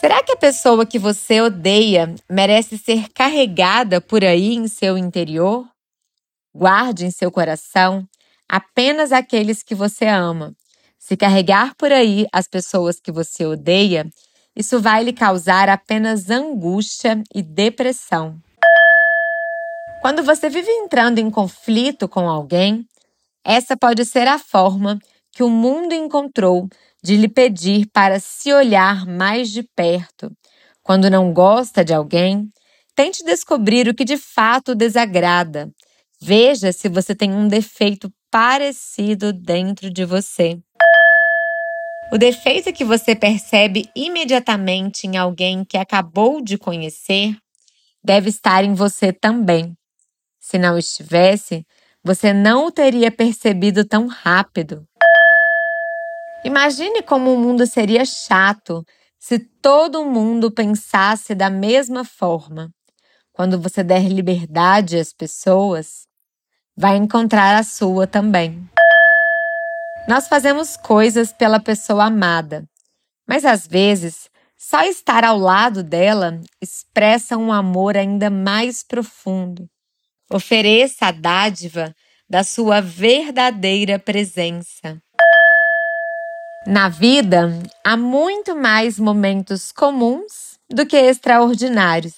Será 0.04 0.22
que 0.22 0.32
a 0.32 0.36
pessoa 0.36 0.84
que 0.84 0.98
você 0.98 1.40
odeia 1.40 2.14
merece 2.28 2.76
ser 2.76 3.08
carregada 3.14 4.02
por 4.02 4.22
aí 4.22 4.54
em 4.54 4.68
seu 4.68 4.98
interior? 4.98 5.66
Guarde 6.54 7.06
em 7.06 7.10
seu 7.10 7.32
coração 7.32 8.06
apenas 8.46 9.12
aqueles 9.12 9.62
que 9.62 9.74
você 9.74 10.04
ama. 10.04 10.54
Se 10.98 11.16
carregar 11.16 11.74
por 11.74 11.90
aí 11.90 12.26
as 12.34 12.46
pessoas 12.46 13.00
que 13.00 13.10
você 13.10 13.46
odeia, 13.46 14.06
isso 14.54 14.78
vai 14.78 15.02
lhe 15.02 15.12
causar 15.14 15.70
apenas 15.70 16.28
angústia 16.28 17.22
e 17.34 17.40
depressão. 17.40 18.38
Quando 20.02 20.22
você 20.22 20.50
vive 20.50 20.70
entrando 20.70 21.18
em 21.18 21.30
conflito 21.30 22.06
com 22.06 22.28
alguém, 22.28 22.86
essa 23.42 23.74
pode 23.74 24.04
ser 24.04 24.28
a 24.28 24.38
forma 24.38 24.98
que 25.32 25.42
o 25.42 25.48
mundo 25.48 25.94
encontrou 25.94 26.68
de 27.04 27.18
lhe 27.18 27.28
pedir 27.28 27.86
para 27.92 28.18
se 28.18 28.50
olhar 28.50 29.04
mais 29.04 29.50
de 29.50 29.62
perto. 29.62 30.32
Quando 30.82 31.10
não 31.10 31.34
gosta 31.34 31.84
de 31.84 31.92
alguém, 31.92 32.48
tente 32.94 33.22
descobrir 33.22 33.86
o 33.86 33.94
que 33.94 34.06
de 34.06 34.16
fato 34.16 34.74
desagrada. 34.74 35.70
Veja 36.18 36.72
se 36.72 36.88
você 36.88 37.14
tem 37.14 37.30
um 37.30 37.46
defeito 37.46 38.10
parecido 38.30 39.34
dentro 39.34 39.90
de 39.90 40.06
você. 40.06 40.58
O 42.10 42.16
defeito 42.16 42.72
que 42.72 42.84
você 42.84 43.14
percebe 43.14 43.86
imediatamente 43.94 45.06
em 45.06 45.18
alguém 45.18 45.62
que 45.62 45.76
acabou 45.76 46.40
de 46.40 46.56
conhecer 46.56 47.36
deve 48.02 48.30
estar 48.30 48.64
em 48.64 48.72
você 48.72 49.12
também. 49.12 49.76
Se 50.40 50.56
não 50.56 50.78
estivesse, 50.78 51.66
você 52.02 52.32
não 52.32 52.66
o 52.66 52.70
teria 52.70 53.10
percebido 53.10 53.84
tão 53.84 54.06
rápido. 54.06 54.86
Imagine 56.44 57.02
como 57.02 57.32
o 57.32 57.38
mundo 57.38 57.66
seria 57.66 58.04
chato 58.04 58.84
se 59.18 59.38
todo 59.38 60.04
mundo 60.04 60.50
pensasse 60.50 61.34
da 61.34 61.48
mesma 61.48 62.04
forma. 62.04 62.70
Quando 63.32 63.58
você 63.58 63.82
der 63.82 64.06
liberdade 64.06 64.98
às 64.98 65.10
pessoas, 65.10 66.06
vai 66.76 66.96
encontrar 66.96 67.58
a 67.58 67.62
sua 67.62 68.06
também. 68.06 68.68
Nós 70.06 70.28
fazemos 70.28 70.76
coisas 70.76 71.32
pela 71.32 71.58
pessoa 71.58 72.04
amada, 72.04 72.68
mas 73.26 73.46
às 73.46 73.66
vezes 73.66 74.28
só 74.54 74.82
estar 74.82 75.24
ao 75.24 75.38
lado 75.38 75.82
dela 75.82 76.38
expressa 76.60 77.38
um 77.38 77.50
amor 77.50 77.96
ainda 77.96 78.28
mais 78.28 78.82
profundo. 78.82 79.66
Ofereça 80.30 81.06
a 81.06 81.10
dádiva 81.10 81.94
da 82.28 82.44
sua 82.44 82.82
verdadeira 82.82 83.98
presença. 83.98 85.00
Na 86.66 86.88
vida, 86.88 87.62
há 87.84 87.94
muito 87.94 88.56
mais 88.56 88.98
momentos 88.98 89.70
comuns 89.70 90.58
do 90.70 90.86
que 90.86 90.96
extraordinários. 90.96 92.14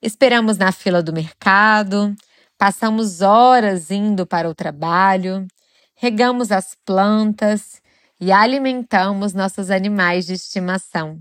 Esperamos 0.00 0.56
na 0.56 0.70
fila 0.70 1.02
do 1.02 1.12
mercado, 1.12 2.14
passamos 2.56 3.22
horas 3.22 3.90
indo 3.90 4.24
para 4.24 4.48
o 4.48 4.54
trabalho, 4.54 5.48
regamos 5.96 6.52
as 6.52 6.76
plantas 6.84 7.82
e 8.20 8.30
alimentamos 8.30 9.34
nossos 9.34 9.68
animais 9.68 10.26
de 10.26 10.34
estimação. 10.34 11.18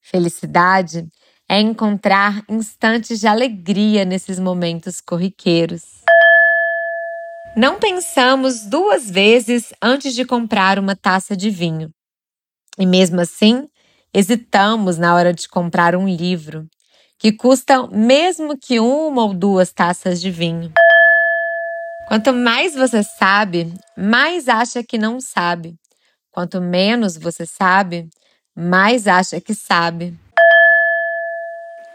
Felicidade 0.00 1.06
é 1.48 1.60
encontrar 1.60 2.42
instantes 2.48 3.20
de 3.20 3.28
alegria 3.28 4.04
nesses 4.04 4.40
momentos 4.40 5.00
corriqueiros. 5.00 6.05
Não 7.56 7.78
pensamos 7.78 8.66
duas 8.66 9.10
vezes 9.10 9.72
antes 9.80 10.14
de 10.14 10.26
comprar 10.26 10.78
uma 10.78 10.94
taça 10.94 11.34
de 11.34 11.48
vinho. 11.48 11.88
E 12.78 12.84
mesmo 12.84 13.18
assim, 13.18 13.66
hesitamos 14.12 14.98
na 14.98 15.14
hora 15.14 15.32
de 15.32 15.48
comprar 15.48 15.96
um 15.96 16.06
livro, 16.06 16.66
que 17.18 17.32
custa 17.32 17.86
mesmo 17.86 18.58
que 18.58 18.78
uma 18.78 19.22
ou 19.22 19.32
duas 19.32 19.72
taças 19.72 20.20
de 20.20 20.30
vinho. 20.30 20.70
Quanto 22.08 22.30
mais 22.34 22.74
você 22.74 23.02
sabe, 23.02 23.72
mais 23.96 24.50
acha 24.50 24.84
que 24.84 24.98
não 24.98 25.18
sabe. 25.18 25.76
Quanto 26.30 26.60
menos 26.60 27.16
você 27.16 27.46
sabe, 27.46 28.06
mais 28.54 29.06
acha 29.06 29.40
que 29.40 29.54
sabe. 29.54 30.14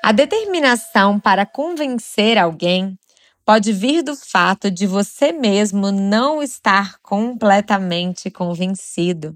A 0.01 0.11
determinação 0.11 1.19
para 1.19 1.45
convencer 1.45 2.35
alguém 2.39 2.97
pode 3.45 3.73
vir 3.73 4.03
do 4.03 4.15
fato 4.15 4.69
de 4.69 4.85
você 4.87 5.31
mesmo 5.31 5.91
não 5.91 6.41
estar 6.41 6.99
completamente 7.01 8.29
convencido. 8.29 9.35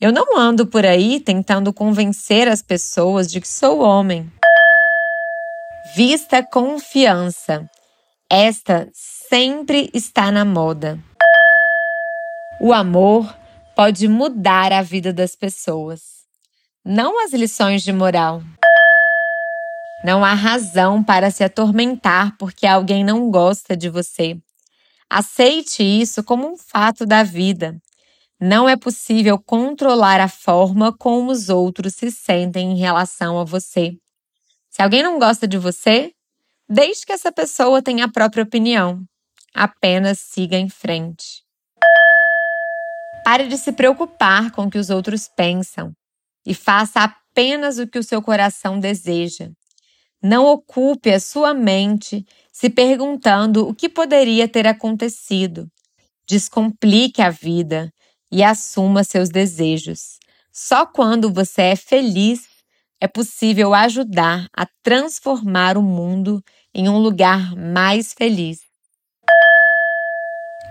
Eu 0.00 0.12
não 0.12 0.36
ando 0.36 0.66
por 0.66 0.84
aí 0.84 1.20
tentando 1.20 1.72
convencer 1.72 2.48
as 2.48 2.60
pessoas 2.62 3.30
de 3.30 3.40
que 3.40 3.48
sou 3.48 3.80
homem. 3.80 4.30
Vista 5.94 6.42
confiança. 6.42 7.68
Esta 8.30 8.88
sempre 8.92 9.90
está 9.94 10.30
na 10.30 10.44
moda. 10.44 10.98
O 12.60 12.72
amor 12.72 13.34
pode 13.74 14.08
mudar 14.08 14.72
a 14.72 14.82
vida 14.82 15.12
das 15.12 15.36
pessoas, 15.36 16.00
não 16.84 17.22
as 17.22 17.32
lições 17.32 17.82
de 17.82 17.92
moral. 17.92 18.42
Não 20.04 20.24
há 20.24 20.34
razão 20.34 21.02
para 21.02 21.30
se 21.30 21.42
atormentar 21.42 22.36
porque 22.38 22.66
alguém 22.66 23.04
não 23.04 23.30
gosta 23.30 23.76
de 23.76 23.88
você. 23.88 24.38
Aceite 25.08 25.82
isso 25.82 26.22
como 26.22 26.46
um 26.46 26.56
fato 26.56 27.06
da 27.06 27.22
vida. 27.22 27.80
Não 28.40 28.68
é 28.68 28.76
possível 28.76 29.38
controlar 29.38 30.20
a 30.20 30.28
forma 30.28 30.92
como 30.92 31.30
os 31.30 31.48
outros 31.48 31.94
se 31.94 32.10
sentem 32.10 32.72
em 32.72 32.78
relação 32.78 33.38
a 33.38 33.44
você. 33.44 33.96
Se 34.68 34.82
alguém 34.82 35.02
não 35.02 35.18
gosta 35.18 35.48
de 35.48 35.56
você, 35.56 36.12
deixe 36.68 37.06
que 37.06 37.12
essa 37.12 37.32
pessoa 37.32 37.80
tenha 37.80 38.04
a 38.04 38.12
própria 38.12 38.44
opinião. 38.44 39.02
Apenas 39.54 40.18
siga 40.18 40.58
em 40.58 40.68
frente. 40.68 41.42
Pare 43.24 43.48
de 43.48 43.56
se 43.56 43.72
preocupar 43.72 44.50
com 44.50 44.64
o 44.64 44.70
que 44.70 44.78
os 44.78 44.90
outros 44.90 45.28
pensam 45.28 45.92
e 46.46 46.52
faça 46.52 47.00
apenas 47.00 47.78
o 47.78 47.86
que 47.86 47.98
o 47.98 48.02
seu 48.02 48.20
coração 48.20 48.78
deseja. 48.78 49.50
Não 50.22 50.46
ocupe 50.46 51.10
a 51.10 51.20
sua 51.20 51.54
mente 51.54 52.26
se 52.52 52.70
perguntando 52.70 53.68
o 53.68 53.74
que 53.74 53.88
poderia 53.88 54.48
ter 54.48 54.66
acontecido. 54.66 55.70
Descomplique 56.26 57.20
a 57.20 57.30
vida 57.30 57.92
e 58.30 58.42
assuma 58.42 59.04
seus 59.04 59.28
desejos. 59.28 60.18
Só 60.52 60.86
quando 60.86 61.32
você 61.32 61.62
é 61.62 61.76
feliz 61.76 62.48
é 63.00 63.06
possível 63.06 63.74
ajudar 63.74 64.48
a 64.56 64.66
transformar 64.82 65.76
o 65.76 65.82
mundo 65.82 66.42
em 66.74 66.88
um 66.88 66.98
lugar 66.98 67.54
mais 67.54 68.12
feliz. 68.12 68.60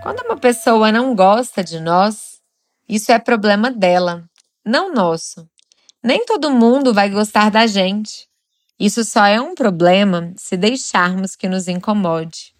Quando 0.02 0.20
uma 0.20 0.36
pessoa 0.36 0.92
não 0.92 1.14
gosta 1.14 1.62
de 1.62 1.80
nós, 1.80 2.40
isso 2.88 3.10
é 3.10 3.18
problema 3.18 3.70
dela, 3.70 4.24
não 4.64 4.92
nosso. 4.92 5.48
Nem 6.02 6.24
todo 6.24 6.50
mundo 6.50 6.92
vai 6.92 7.10
gostar 7.10 7.50
da 7.50 7.66
gente. 7.66 8.28
Isso 8.78 9.04
só 9.04 9.24
é 9.24 9.40
um 9.40 9.54
problema 9.54 10.34
se 10.36 10.54
deixarmos 10.54 11.34
que 11.34 11.48
nos 11.48 11.66
incomode. 11.66 12.54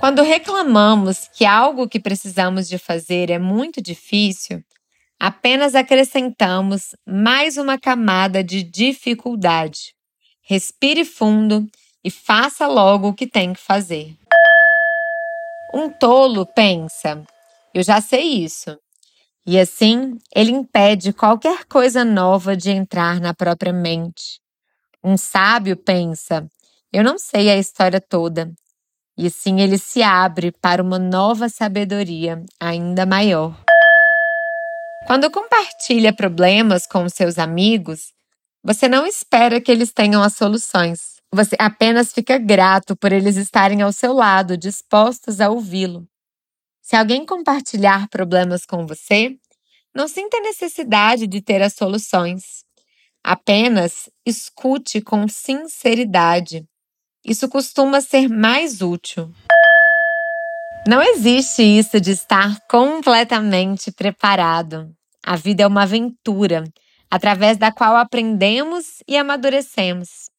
Quando 0.00 0.20
reclamamos 0.22 1.28
que 1.32 1.44
algo 1.44 1.88
que 1.88 2.00
precisamos 2.00 2.68
de 2.68 2.76
fazer 2.76 3.30
é 3.30 3.38
muito 3.38 3.80
difícil, 3.80 4.60
apenas 5.18 5.76
acrescentamos 5.76 6.96
mais 7.06 7.56
uma 7.56 7.78
camada 7.78 8.42
de 8.42 8.64
dificuldade. 8.64 9.94
Respire 10.42 11.04
fundo 11.04 11.64
e 12.02 12.10
faça 12.10 12.66
logo 12.66 13.08
o 13.08 13.14
que 13.14 13.28
tem 13.28 13.52
que 13.52 13.60
fazer. 13.60 14.16
Um 15.72 15.88
tolo 15.88 16.44
pensa: 16.46 17.22
eu 17.72 17.84
já 17.84 18.00
sei 18.00 18.42
isso. 18.42 18.76
E 19.46 19.58
assim, 19.58 20.18
ele 20.34 20.50
impede 20.50 21.12
qualquer 21.12 21.64
coisa 21.64 22.04
nova 22.04 22.56
de 22.56 22.70
entrar 22.70 23.20
na 23.20 23.32
própria 23.32 23.72
mente. 23.72 24.40
Um 25.08 25.16
sábio 25.16 25.74
pensa: 25.74 26.46
eu 26.92 27.02
não 27.02 27.18
sei 27.18 27.48
a 27.48 27.56
história 27.56 27.98
toda. 27.98 28.52
E 29.16 29.26
assim 29.26 29.58
ele 29.58 29.78
se 29.78 30.02
abre 30.02 30.52
para 30.52 30.82
uma 30.82 30.98
nova 30.98 31.48
sabedoria 31.48 32.44
ainda 32.60 33.06
maior. 33.06 33.58
Quando 35.06 35.30
compartilha 35.30 36.12
problemas 36.12 36.86
com 36.86 37.08
seus 37.08 37.38
amigos, 37.38 38.12
você 38.62 38.86
não 38.86 39.06
espera 39.06 39.62
que 39.62 39.72
eles 39.72 39.94
tenham 39.94 40.22
as 40.22 40.34
soluções. 40.34 41.22
Você 41.32 41.56
apenas 41.58 42.12
fica 42.12 42.36
grato 42.36 42.94
por 42.94 43.10
eles 43.10 43.36
estarem 43.36 43.80
ao 43.80 43.92
seu 43.92 44.12
lado, 44.12 44.58
dispostos 44.58 45.40
a 45.40 45.48
ouvi-lo. 45.48 46.06
Se 46.82 46.94
alguém 46.96 47.24
compartilhar 47.24 48.08
problemas 48.10 48.66
com 48.66 48.86
você, 48.86 49.38
não 49.94 50.06
sinta 50.06 50.38
necessidade 50.40 51.26
de 51.26 51.40
ter 51.40 51.62
as 51.62 51.72
soluções. 51.72 52.67
Apenas 53.22 54.08
escute 54.24 55.00
com 55.00 55.28
sinceridade. 55.28 56.64
Isso 57.24 57.48
costuma 57.48 58.00
ser 58.00 58.28
mais 58.28 58.80
útil. 58.80 59.32
Não 60.86 61.02
existe 61.02 61.62
isso 61.62 62.00
de 62.00 62.12
estar 62.12 62.60
completamente 62.68 63.92
preparado. 63.92 64.90
A 65.24 65.36
vida 65.36 65.62
é 65.62 65.66
uma 65.66 65.82
aventura, 65.82 66.64
através 67.10 67.58
da 67.58 67.70
qual 67.70 67.96
aprendemos 67.96 69.02
e 69.06 69.16
amadurecemos. 69.16 70.30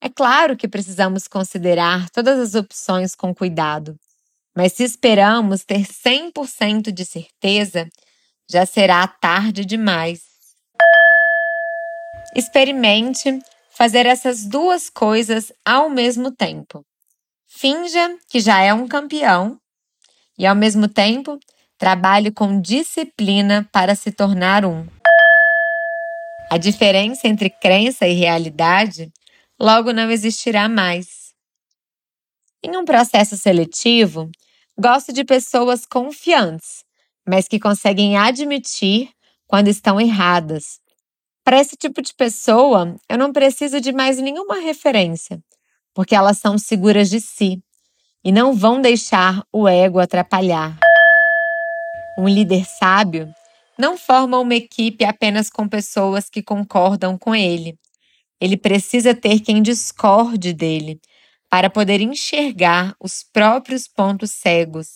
É 0.00 0.08
claro 0.08 0.56
que 0.56 0.68
precisamos 0.68 1.26
considerar 1.26 2.08
todas 2.10 2.38
as 2.38 2.54
opções 2.54 3.14
com 3.14 3.34
cuidado, 3.34 3.96
mas 4.54 4.74
se 4.74 4.84
esperamos 4.84 5.64
ter 5.64 5.84
100% 5.84 6.92
de 6.92 7.04
certeza, 7.04 7.88
já 8.48 8.64
será 8.64 9.06
tarde 9.08 9.64
demais. 9.64 10.25
Experimente 12.36 13.38
fazer 13.70 14.04
essas 14.04 14.44
duas 14.44 14.90
coisas 14.90 15.50
ao 15.64 15.88
mesmo 15.88 16.30
tempo. 16.30 16.84
Finja 17.46 18.14
que 18.28 18.40
já 18.40 18.60
é 18.60 18.74
um 18.74 18.86
campeão 18.86 19.58
e, 20.38 20.44
ao 20.44 20.54
mesmo 20.54 20.86
tempo, 20.86 21.38
trabalhe 21.78 22.30
com 22.30 22.60
disciplina 22.60 23.66
para 23.72 23.94
se 23.94 24.12
tornar 24.12 24.66
um. 24.66 24.86
A 26.50 26.58
diferença 26.58 27.26
entre 27.26 27.48
crença 27.48 28.06
e 28.06 28.12
realidade 28.12 29.10
logo 29.58 29.90
não 29.90 30.10
existirá 30.10 30.68
mais. 30.68 31.32
Em 32.62 32.76
um 32.76 32.84
processo 32.84 33.38
seletivo, 33.38 34.30
gosto 34.78 35.10
de 35.10 35.24
pessoas 35.24 35.86
confiantes, 35.86 36.84
mas 37.26 37.48
que 37.48 37.58
conseguem 37.58 38.18
admitir 38.18 39.08
quando 39.46 39.68
estão 39.68 39.98
erradas. 39.98 40.84
Para 41.46 41.60
esse 41.60 41.76
tipo 41.76 42.02
de 42.02 42.12
pessoa, 42.12 42.96
eu 43.08 43.16
não 43.16 43.32
preciso 43.32 43.80
de 43.80 43.92
mais 43.92 44.18
nenhuma 44.18 44.58
referência, 44.58 45.38
porque 45.94 46.12
elas 46.12 46.38
são 46.38 46.58
seguras 46.58 47.08
de 47.08 47.20
si 47.20 47.62
e 48.24 48.32
não 48.32 48.52
vão 48.52 48.80
deixar 48.80 49.44
o 49.52 49.68
ego 49.68 50.00
atrapalhar. 50.00 50.76
Um 52.18 52.28
líder 52.28 52.64
sábio 52.64 53.32
não 53.78 53.96
forma 53.96 54.40
uma 54.40 54.56
equipe 54.56 55.04
apenas 55.04 55.48
com 55.48 55.68
pessoas 55.68 56.28
que 56.28 56.42
concordam 56.42 57.16
com 57.16 57.32
ele. 57.32 57.78
Ele 58.40 58.56
precisa 58.56 59.14
ter 59.14 59.38
quem 59.38 59.62
discorde 59.62 60.52
dele 60.52 60.98
para 61.48 61.70
poder 61.70 62.00
enxergar 62.00 62.92
os 62.98 63.22
próprios 63.22 63.86
pontos 63.86 64.32
cegos. 64.32 64.88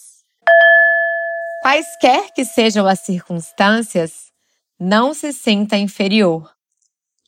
Quaisquer 1.62 2.32
que 2.34 2.44
sejam 2.44 2.88
as 2.88 2.98
circunstâncias, 2.98 4.30
não 4.80 5.12
se 5.12 5.32
sinta 5.32 5.76
inferior. 5.76 6.50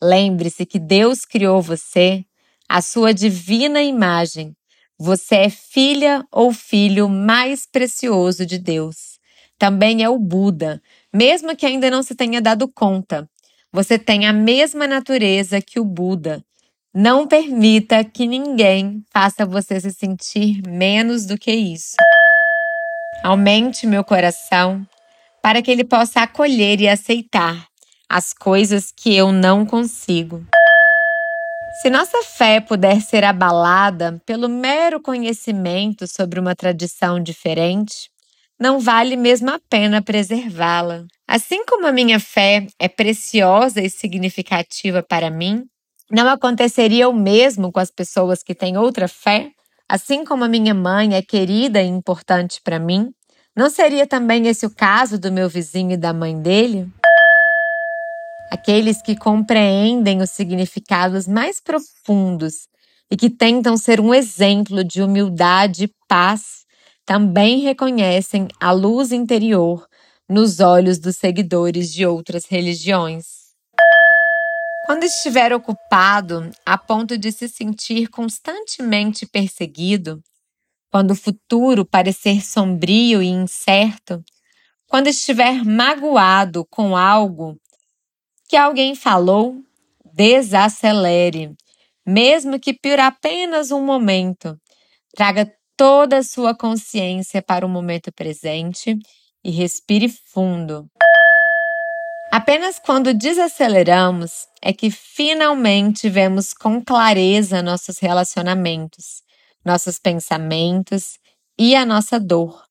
Lembre-se 0.03 0.65
que 0.65 0.79
Deus 0.79 1.25
criou 1.25 1.61
você, 1.61 2.25
a 2.69 2.81
sua 2.81 3.13
divina 3.13 3.83
imagem. 3.83 4.57
Você 4.99 5.35
é 5.37 5.51
filha 5.51 6.25
ou 6.33 6.53
filho 6.53 7.09
mais 7.09 7.67
precioso 7.67 8.47
de 8.47 8.59
Deus 8.59 9.13
também 9.63 10.03
é 10.03 10.09
o 10.09 10.19
Buda, 10.19 10.83
mesmo 11.15 11.55
que 11.55 11.65
ainda 11.65 11.89
não 11.89 12.03
se 12.03 12.17
tenha 12.17 12.43
dado 12.43 12.67
conta. 12.67 13.31
Você 13.73 13.97
tem 13.97 14.27
a 14.27 14.33
mesma 14.33 14.89
natureza 14.89 15.63
que 15.63 15.79
o 15.79 15.85
Buda. 15.85 16.45
Não 16.93 17.29
permita 17.29 18.03
que 18.03 18.27
ninguém 18.27 19.05
faça 19.13 19.47
você 19.47 19.79
se 19.79 19.93
sentir 19.93 20.61
menos 20.67 21.27
do 21.27 21.39
que 21.39 21.53
isso. 21.53 21.95
Aumente 23.23 23.87
meu 23.87 24.03
coração 24.03 24.85
para 25.43 25.61
que 25.61 25.71
ele 25.71 25.85
possa 25.85 26.23
acolher 26.23 26.81
e 26.81 26.89
aceitar 26.89 27.67
as 28.09 28.33
coisas 28.33 28.93
que 28.95 29.15
eu 29.15 29.33
não 29.33 29.67
consigo. 29.67 30.47
Se 31.81 31.91
nossa 31.91 32.23
fé 32.23 32.61
puder 32.61 33.01
ser 33.01 33.25
abalada 33.25 34.21
pelo 34.25 34.49
mero 34.49 35.01
conhecimento 35.01 36.07
sobre 36.07 36.39
uma 36.39 36.55
tradição 36.55 37.21
diferente, 37.21 38.11
não 38.61 38.79
vale 38.79 39.17
mesmo 39.17 39.51
a 39.51 39.59
pena 39.69 40.01
preservá-la. 40.01 41.05
Assim 41.27 41.65
como 41.65 41.87
a 41.87 41.93
minha 41.93 42.21
fé 42.21 42.67
é 42.79 42.87
preciosa 42.87 43.81
e 43.81 43.91
significativa 43.91 45.03
para 45.03 45.31
mim, 45.31 45.65
não 46.11 46.29
aconteceria 46.29 47.09
o 47.09 47.13
mesmo 47.13 47.73
com 47.73 47.81
as 47.81 47.91
pessoas 47.91 48.43
que 48.43 48.55
têm 48.55 48.77
outra 48.77 49.09
fé? 49.09 49.51
Assim 49.89 50.25
como 50.25 50.45
a 50.45 50.49
minha 50.49 50.75
mãe 50.75 51.15
é 51.17 51.23
querida 51.23 51.83
e 51.83 51.87
importante 51.87 52.61
para 52.63 52.79
mim, 52.79 53.11
não 53.55 53.69
seria 53.69 54.07
também 54.07 54.47
esse 54.47 54.65
o 54.65 54.71
caso 54.71 55.19
do 55.19 55.31
meu 55.31 55.49
vizinho 55.49 55.93
e 55.93 55.97
da 55.97 56.13
mãe 56.13 56.41
dele? 56.41 56.89
Aqueles 58.51 59.01
que 59.03 59.17
compreendem 59.17 60.21
os 60.21 60.31
significados 60.31 61.27
mais 61.27 61.61
profundos 61.61 62.69
e 63.11 63.17
que 63.17 63.29
tentam 63.29 63.77
ser 63.77 64.01
um 64.01 64.15
exemplo 64.15 64.83
de 64.83 65.03
humildade 65.03 65.85
e 65.85 65.95
paz 66.09 66.63
também 67.05 67.61
reconhecem 67.61 68.49
a 68.61 68.73
luz 68.73 69.13
interior 69.13 69.87
nos 70.29 70.61
olhos 70.61 70.99
dos 70.99 71.17
seguidores 71.17 71.93
de 71.93 72.07
outras 72.07 72.47
religiões. 72.47 73.27
Quando 74.87 75.05
estiver 75.05 75.53
ocupado 75.53 76.51
a 76.65 76.79
ponto 76.79 77.19
de 77.19 77.31
se 77.31 77.49
sentir 77.49 78.09
constantemente 78.09 79.27
perseguido, 79.27 80.23
quando 80.93 81.13
o 81.13 81.17
futuro 81.17 81.87
parecer 81.87 82.45
sombrio 82.45 83.23
e 83.23 83.27
incerto, 83.27 84.23
quando 84.87 85.07
estiver 85.07 85.65
magoado 85.65 86.67
com 86.67 86.95
algo 86.95 87.59
que 88.47 88.57
alguém 88.57 88.95
falou, 88.95 89.57
desacelere, 90.13 91.55
mesmo 92.07 92.61
que 92.61 92.75
por 92.75 93.01
apenas 93.01 93.71
um 93.71 93.83
momento. 93.83 94.61
Traga 95.17 95.51
toda 95.79 96.19
a 96.19 96.23
sua 96.23 96.55
consciência 96.55 97.41
para 97.41 97.65
o 97.65 97.71
momento 97.71 98.13
presente 98.13 98.99
e 99.43 99.51
respire 99.51 100.11
fundo. 100.11 100.91
Apenas 102.31 102.79
quando 102.79 103.15
desaceleramos 103.15 104.47
é 104.61 104.75
que 104.75 104.91
finalmente 104.91 106.11
vemos 106.11 106.53
com 106.53 106.85
clareza 106.85 107.63
nossos 107.63 107.99
relacionamentos, 107.99 109.22
nossos 109.65 109.99
pensamentos 109.99 111.19
e 111.59 111.75
a 111.75 111.85
nossa 111.85 112.19
dor. 112.19 112.65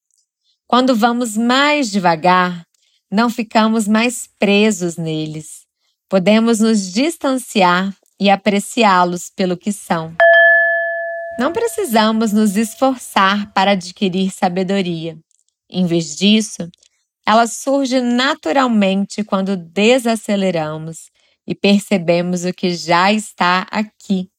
Quando 0.67 0.95
vamos 0.95 1.35
mais 1.35 1.91
devagar, 1.91 2.65
não 3.11 3.29
ficamos 3.29 3.87
mais 3.87 4.29
presos 4.39 4.97
neles. 4.97 5.65
Podemos 6.07 6.59
nos 6.59 6.91
distanciar 6.91 7.93
e 8.19 8.29
apreciá-los 8.29 9.29
pelo 9.35 9.57
que 9.57 9.71
são. 9.71 10.15
Não 11.39 11.51
precisamos 11.51 12.31
nos 12.31 12.55
esforçar 12.55 13.51
para 13.53 13.71
adquirir 13.71 14.31
sabedoria. 14.31 15.17
Em 15.69 15.85
vez 15.85 16.15
disso, 16.15 16.69
ela 17.25 17.47
surge 17.47 17.99
naturalmente 18.01 19.23
quando 19.23 19.55
desaceleramos 19.55 21.09
e 21.47 21.55
percebemos 21.55 22.45
o 22.45 22.53
que 22.53 22.73
já 22.73 23.11
está 23.11 23.65
aqui. 23.71 24.29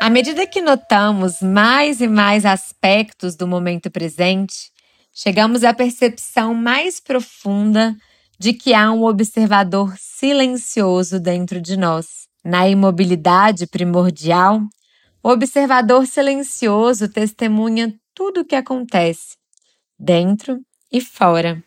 À 0.00 0.10
medida 0.10 0.46
que 0.46 0.60
notamos 0.60 1.40
mais 1.40 2.00
e 2.02 2.06
mais 2.06 2.44
aspectos 2.44 3.34
do 3.34 3.46
momento 3.46 3.90
presente, 3.90 4.70
chegamos 5.12 5.64
à 5.64 5.72
percepção 5.72 6.52
mais 6.52 7.00
profunda 7.00 7.96
de 8.38 8.52
que 8.52 8.74
há 8.74 8.92
um 8.92 9.04
observador 9.04 9.94
silencioso 9.96 11.18
dentro 11.18 11.60
de 11.60 11.78
nós. 11.78 12.28
Na 12.44 12.68
imobilidade 12.68 13.66
primordial, 13.66 14.60
o 15.22 15.30
observador 15.30 16.06
silencioso 16.06 17.08
testemunha 17.08 17.92
tudo 18.14 18.42
o 18.42 18.44
que 18.44 18.54
acontece, 18.54 19.36
dentro 19.98 20.60
e 20.92 21.00
fora. 21.00 21.65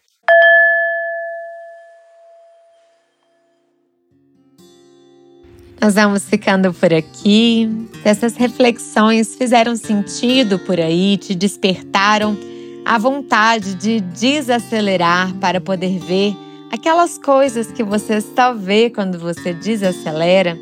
Nós 5.81 5.95
vamos 5.95 6.25
ficando 6.25 6.73
por 6.73 6.93
aqui. 6.93 7.87
Essas 8.03 8.35
reflexões 8.35 9.35
fizeram 9.35 9.75
sentido 9.75 10.59
por 10.59 10.79
aí, 10.79 11.17
te 11.17 11.33
despertaram 11.33 12.37
a 12.85 12.97
vontade 12.97 13.75
de 13.75 13.99
desacelerar 13.99 15.33
para 15.35 15.61
poder 15.61 15.99
ver 15.99 16.35
aquelas 16.71 17.17
coisas 17.17 17.71
que 17.71 17.83
você 17.83 18.21
só 18.21 18.53
vê 18.53 18.89
quando 18.89 19.17
você 19.17 19.53
desacelera 19.53 20.57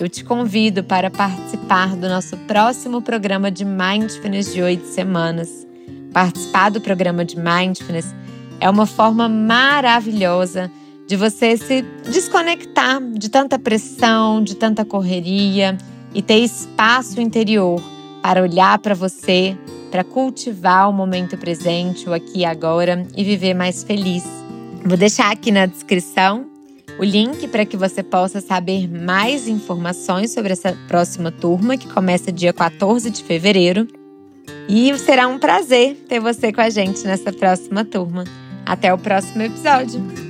eu 0.00 0.08
te 0.08 0.22
convido 0.22 0.84
para 0.84 1.10
participar 1.10 1.96
do 1.96 2.08
nosso 2.08 2.36
próximo 2.46 3.02
programa 3.02 3.50
de 3.50 3.64
Mindfulness 3.64 4.54
de 4.54 4.62
oito 4.62 4.86
semanas. 4.86 5.66
Participar 6.12 6.70
do 6.70 6.80
programa 6.80 7.24
de 7.24 7.36
Mindfulness 7.36 8.14
é 8.60 8.70
uma 8.70 8.86
forma 8.86 9.28
maravilhosa 9.28 10.70
de 11.08 11.16
você 11.16 11.56
se 11.56 11.82
desconectar 12.04 13.00
de 13.00 13.30
tanta 13.30 13.58
pressão, 13.58 14.42
de 14.42 14.54
tanta 14.54 14.84
correria 14.84 15.76
e 16.14 16.20
ter 16.20 16.36
espaço 16.36 17.18
interior 17.18 17.82
para 18.22 18.42
olhar 18.42 18.78
para 18.78 18.94
você, 18.94 19.56
para 19.90 20.04
cultivar 20.04 20.88
o 20.90 20.92
momento 20.92 21.38
presente, 21.38 22.06
o 22.06 22.12
aqui 22.12 22.40
e 22.40 22.44
agora 22.44 23.06
e 23.16 23.24
viver 23.24 23.54
mais 23.54 23.82
feliz. 23.82 24.22
Vou 24.84 24.98
deixar 24.98 25.32
aqui 25.32 25.50
na 25.50 25.64
descrição 25.64 26.46
o 26.98 27.04
link 27.04 27.48
para 27.48 27.64
que 27.64 27.76
você 27.76 28.02
possa 28.02 28.42
saber 28.42 28.86
mais 28.86 29.48
informações 29.48 30.32
sobre 30.32 30.52
essa 30.52 30.76
próxima 30.88 31.32
turma 31.32 31.78
que 31.78 31.88
começa 31.88 32.30
dia 32.30 32.52
14 32.52 33.08
de 33.10 33.24
fevereiro. 33.24 33.88
E 34.68 34.96
será 34.98 35.26
um 35.26 35.38
prazer 35.38 35.94
ter 36.06 36.20
você 36.20 36.52
com 36.52 36.60
a 36.60 36.68
gente 36.68 37.02
nessa 37.04 37.32
próxima 37.32 37.82
turma. 37.82 38.24
Até 38.66 38.92
o 38.92 38.98
próximo 38.98 39.42
episódio! 39.42 40.27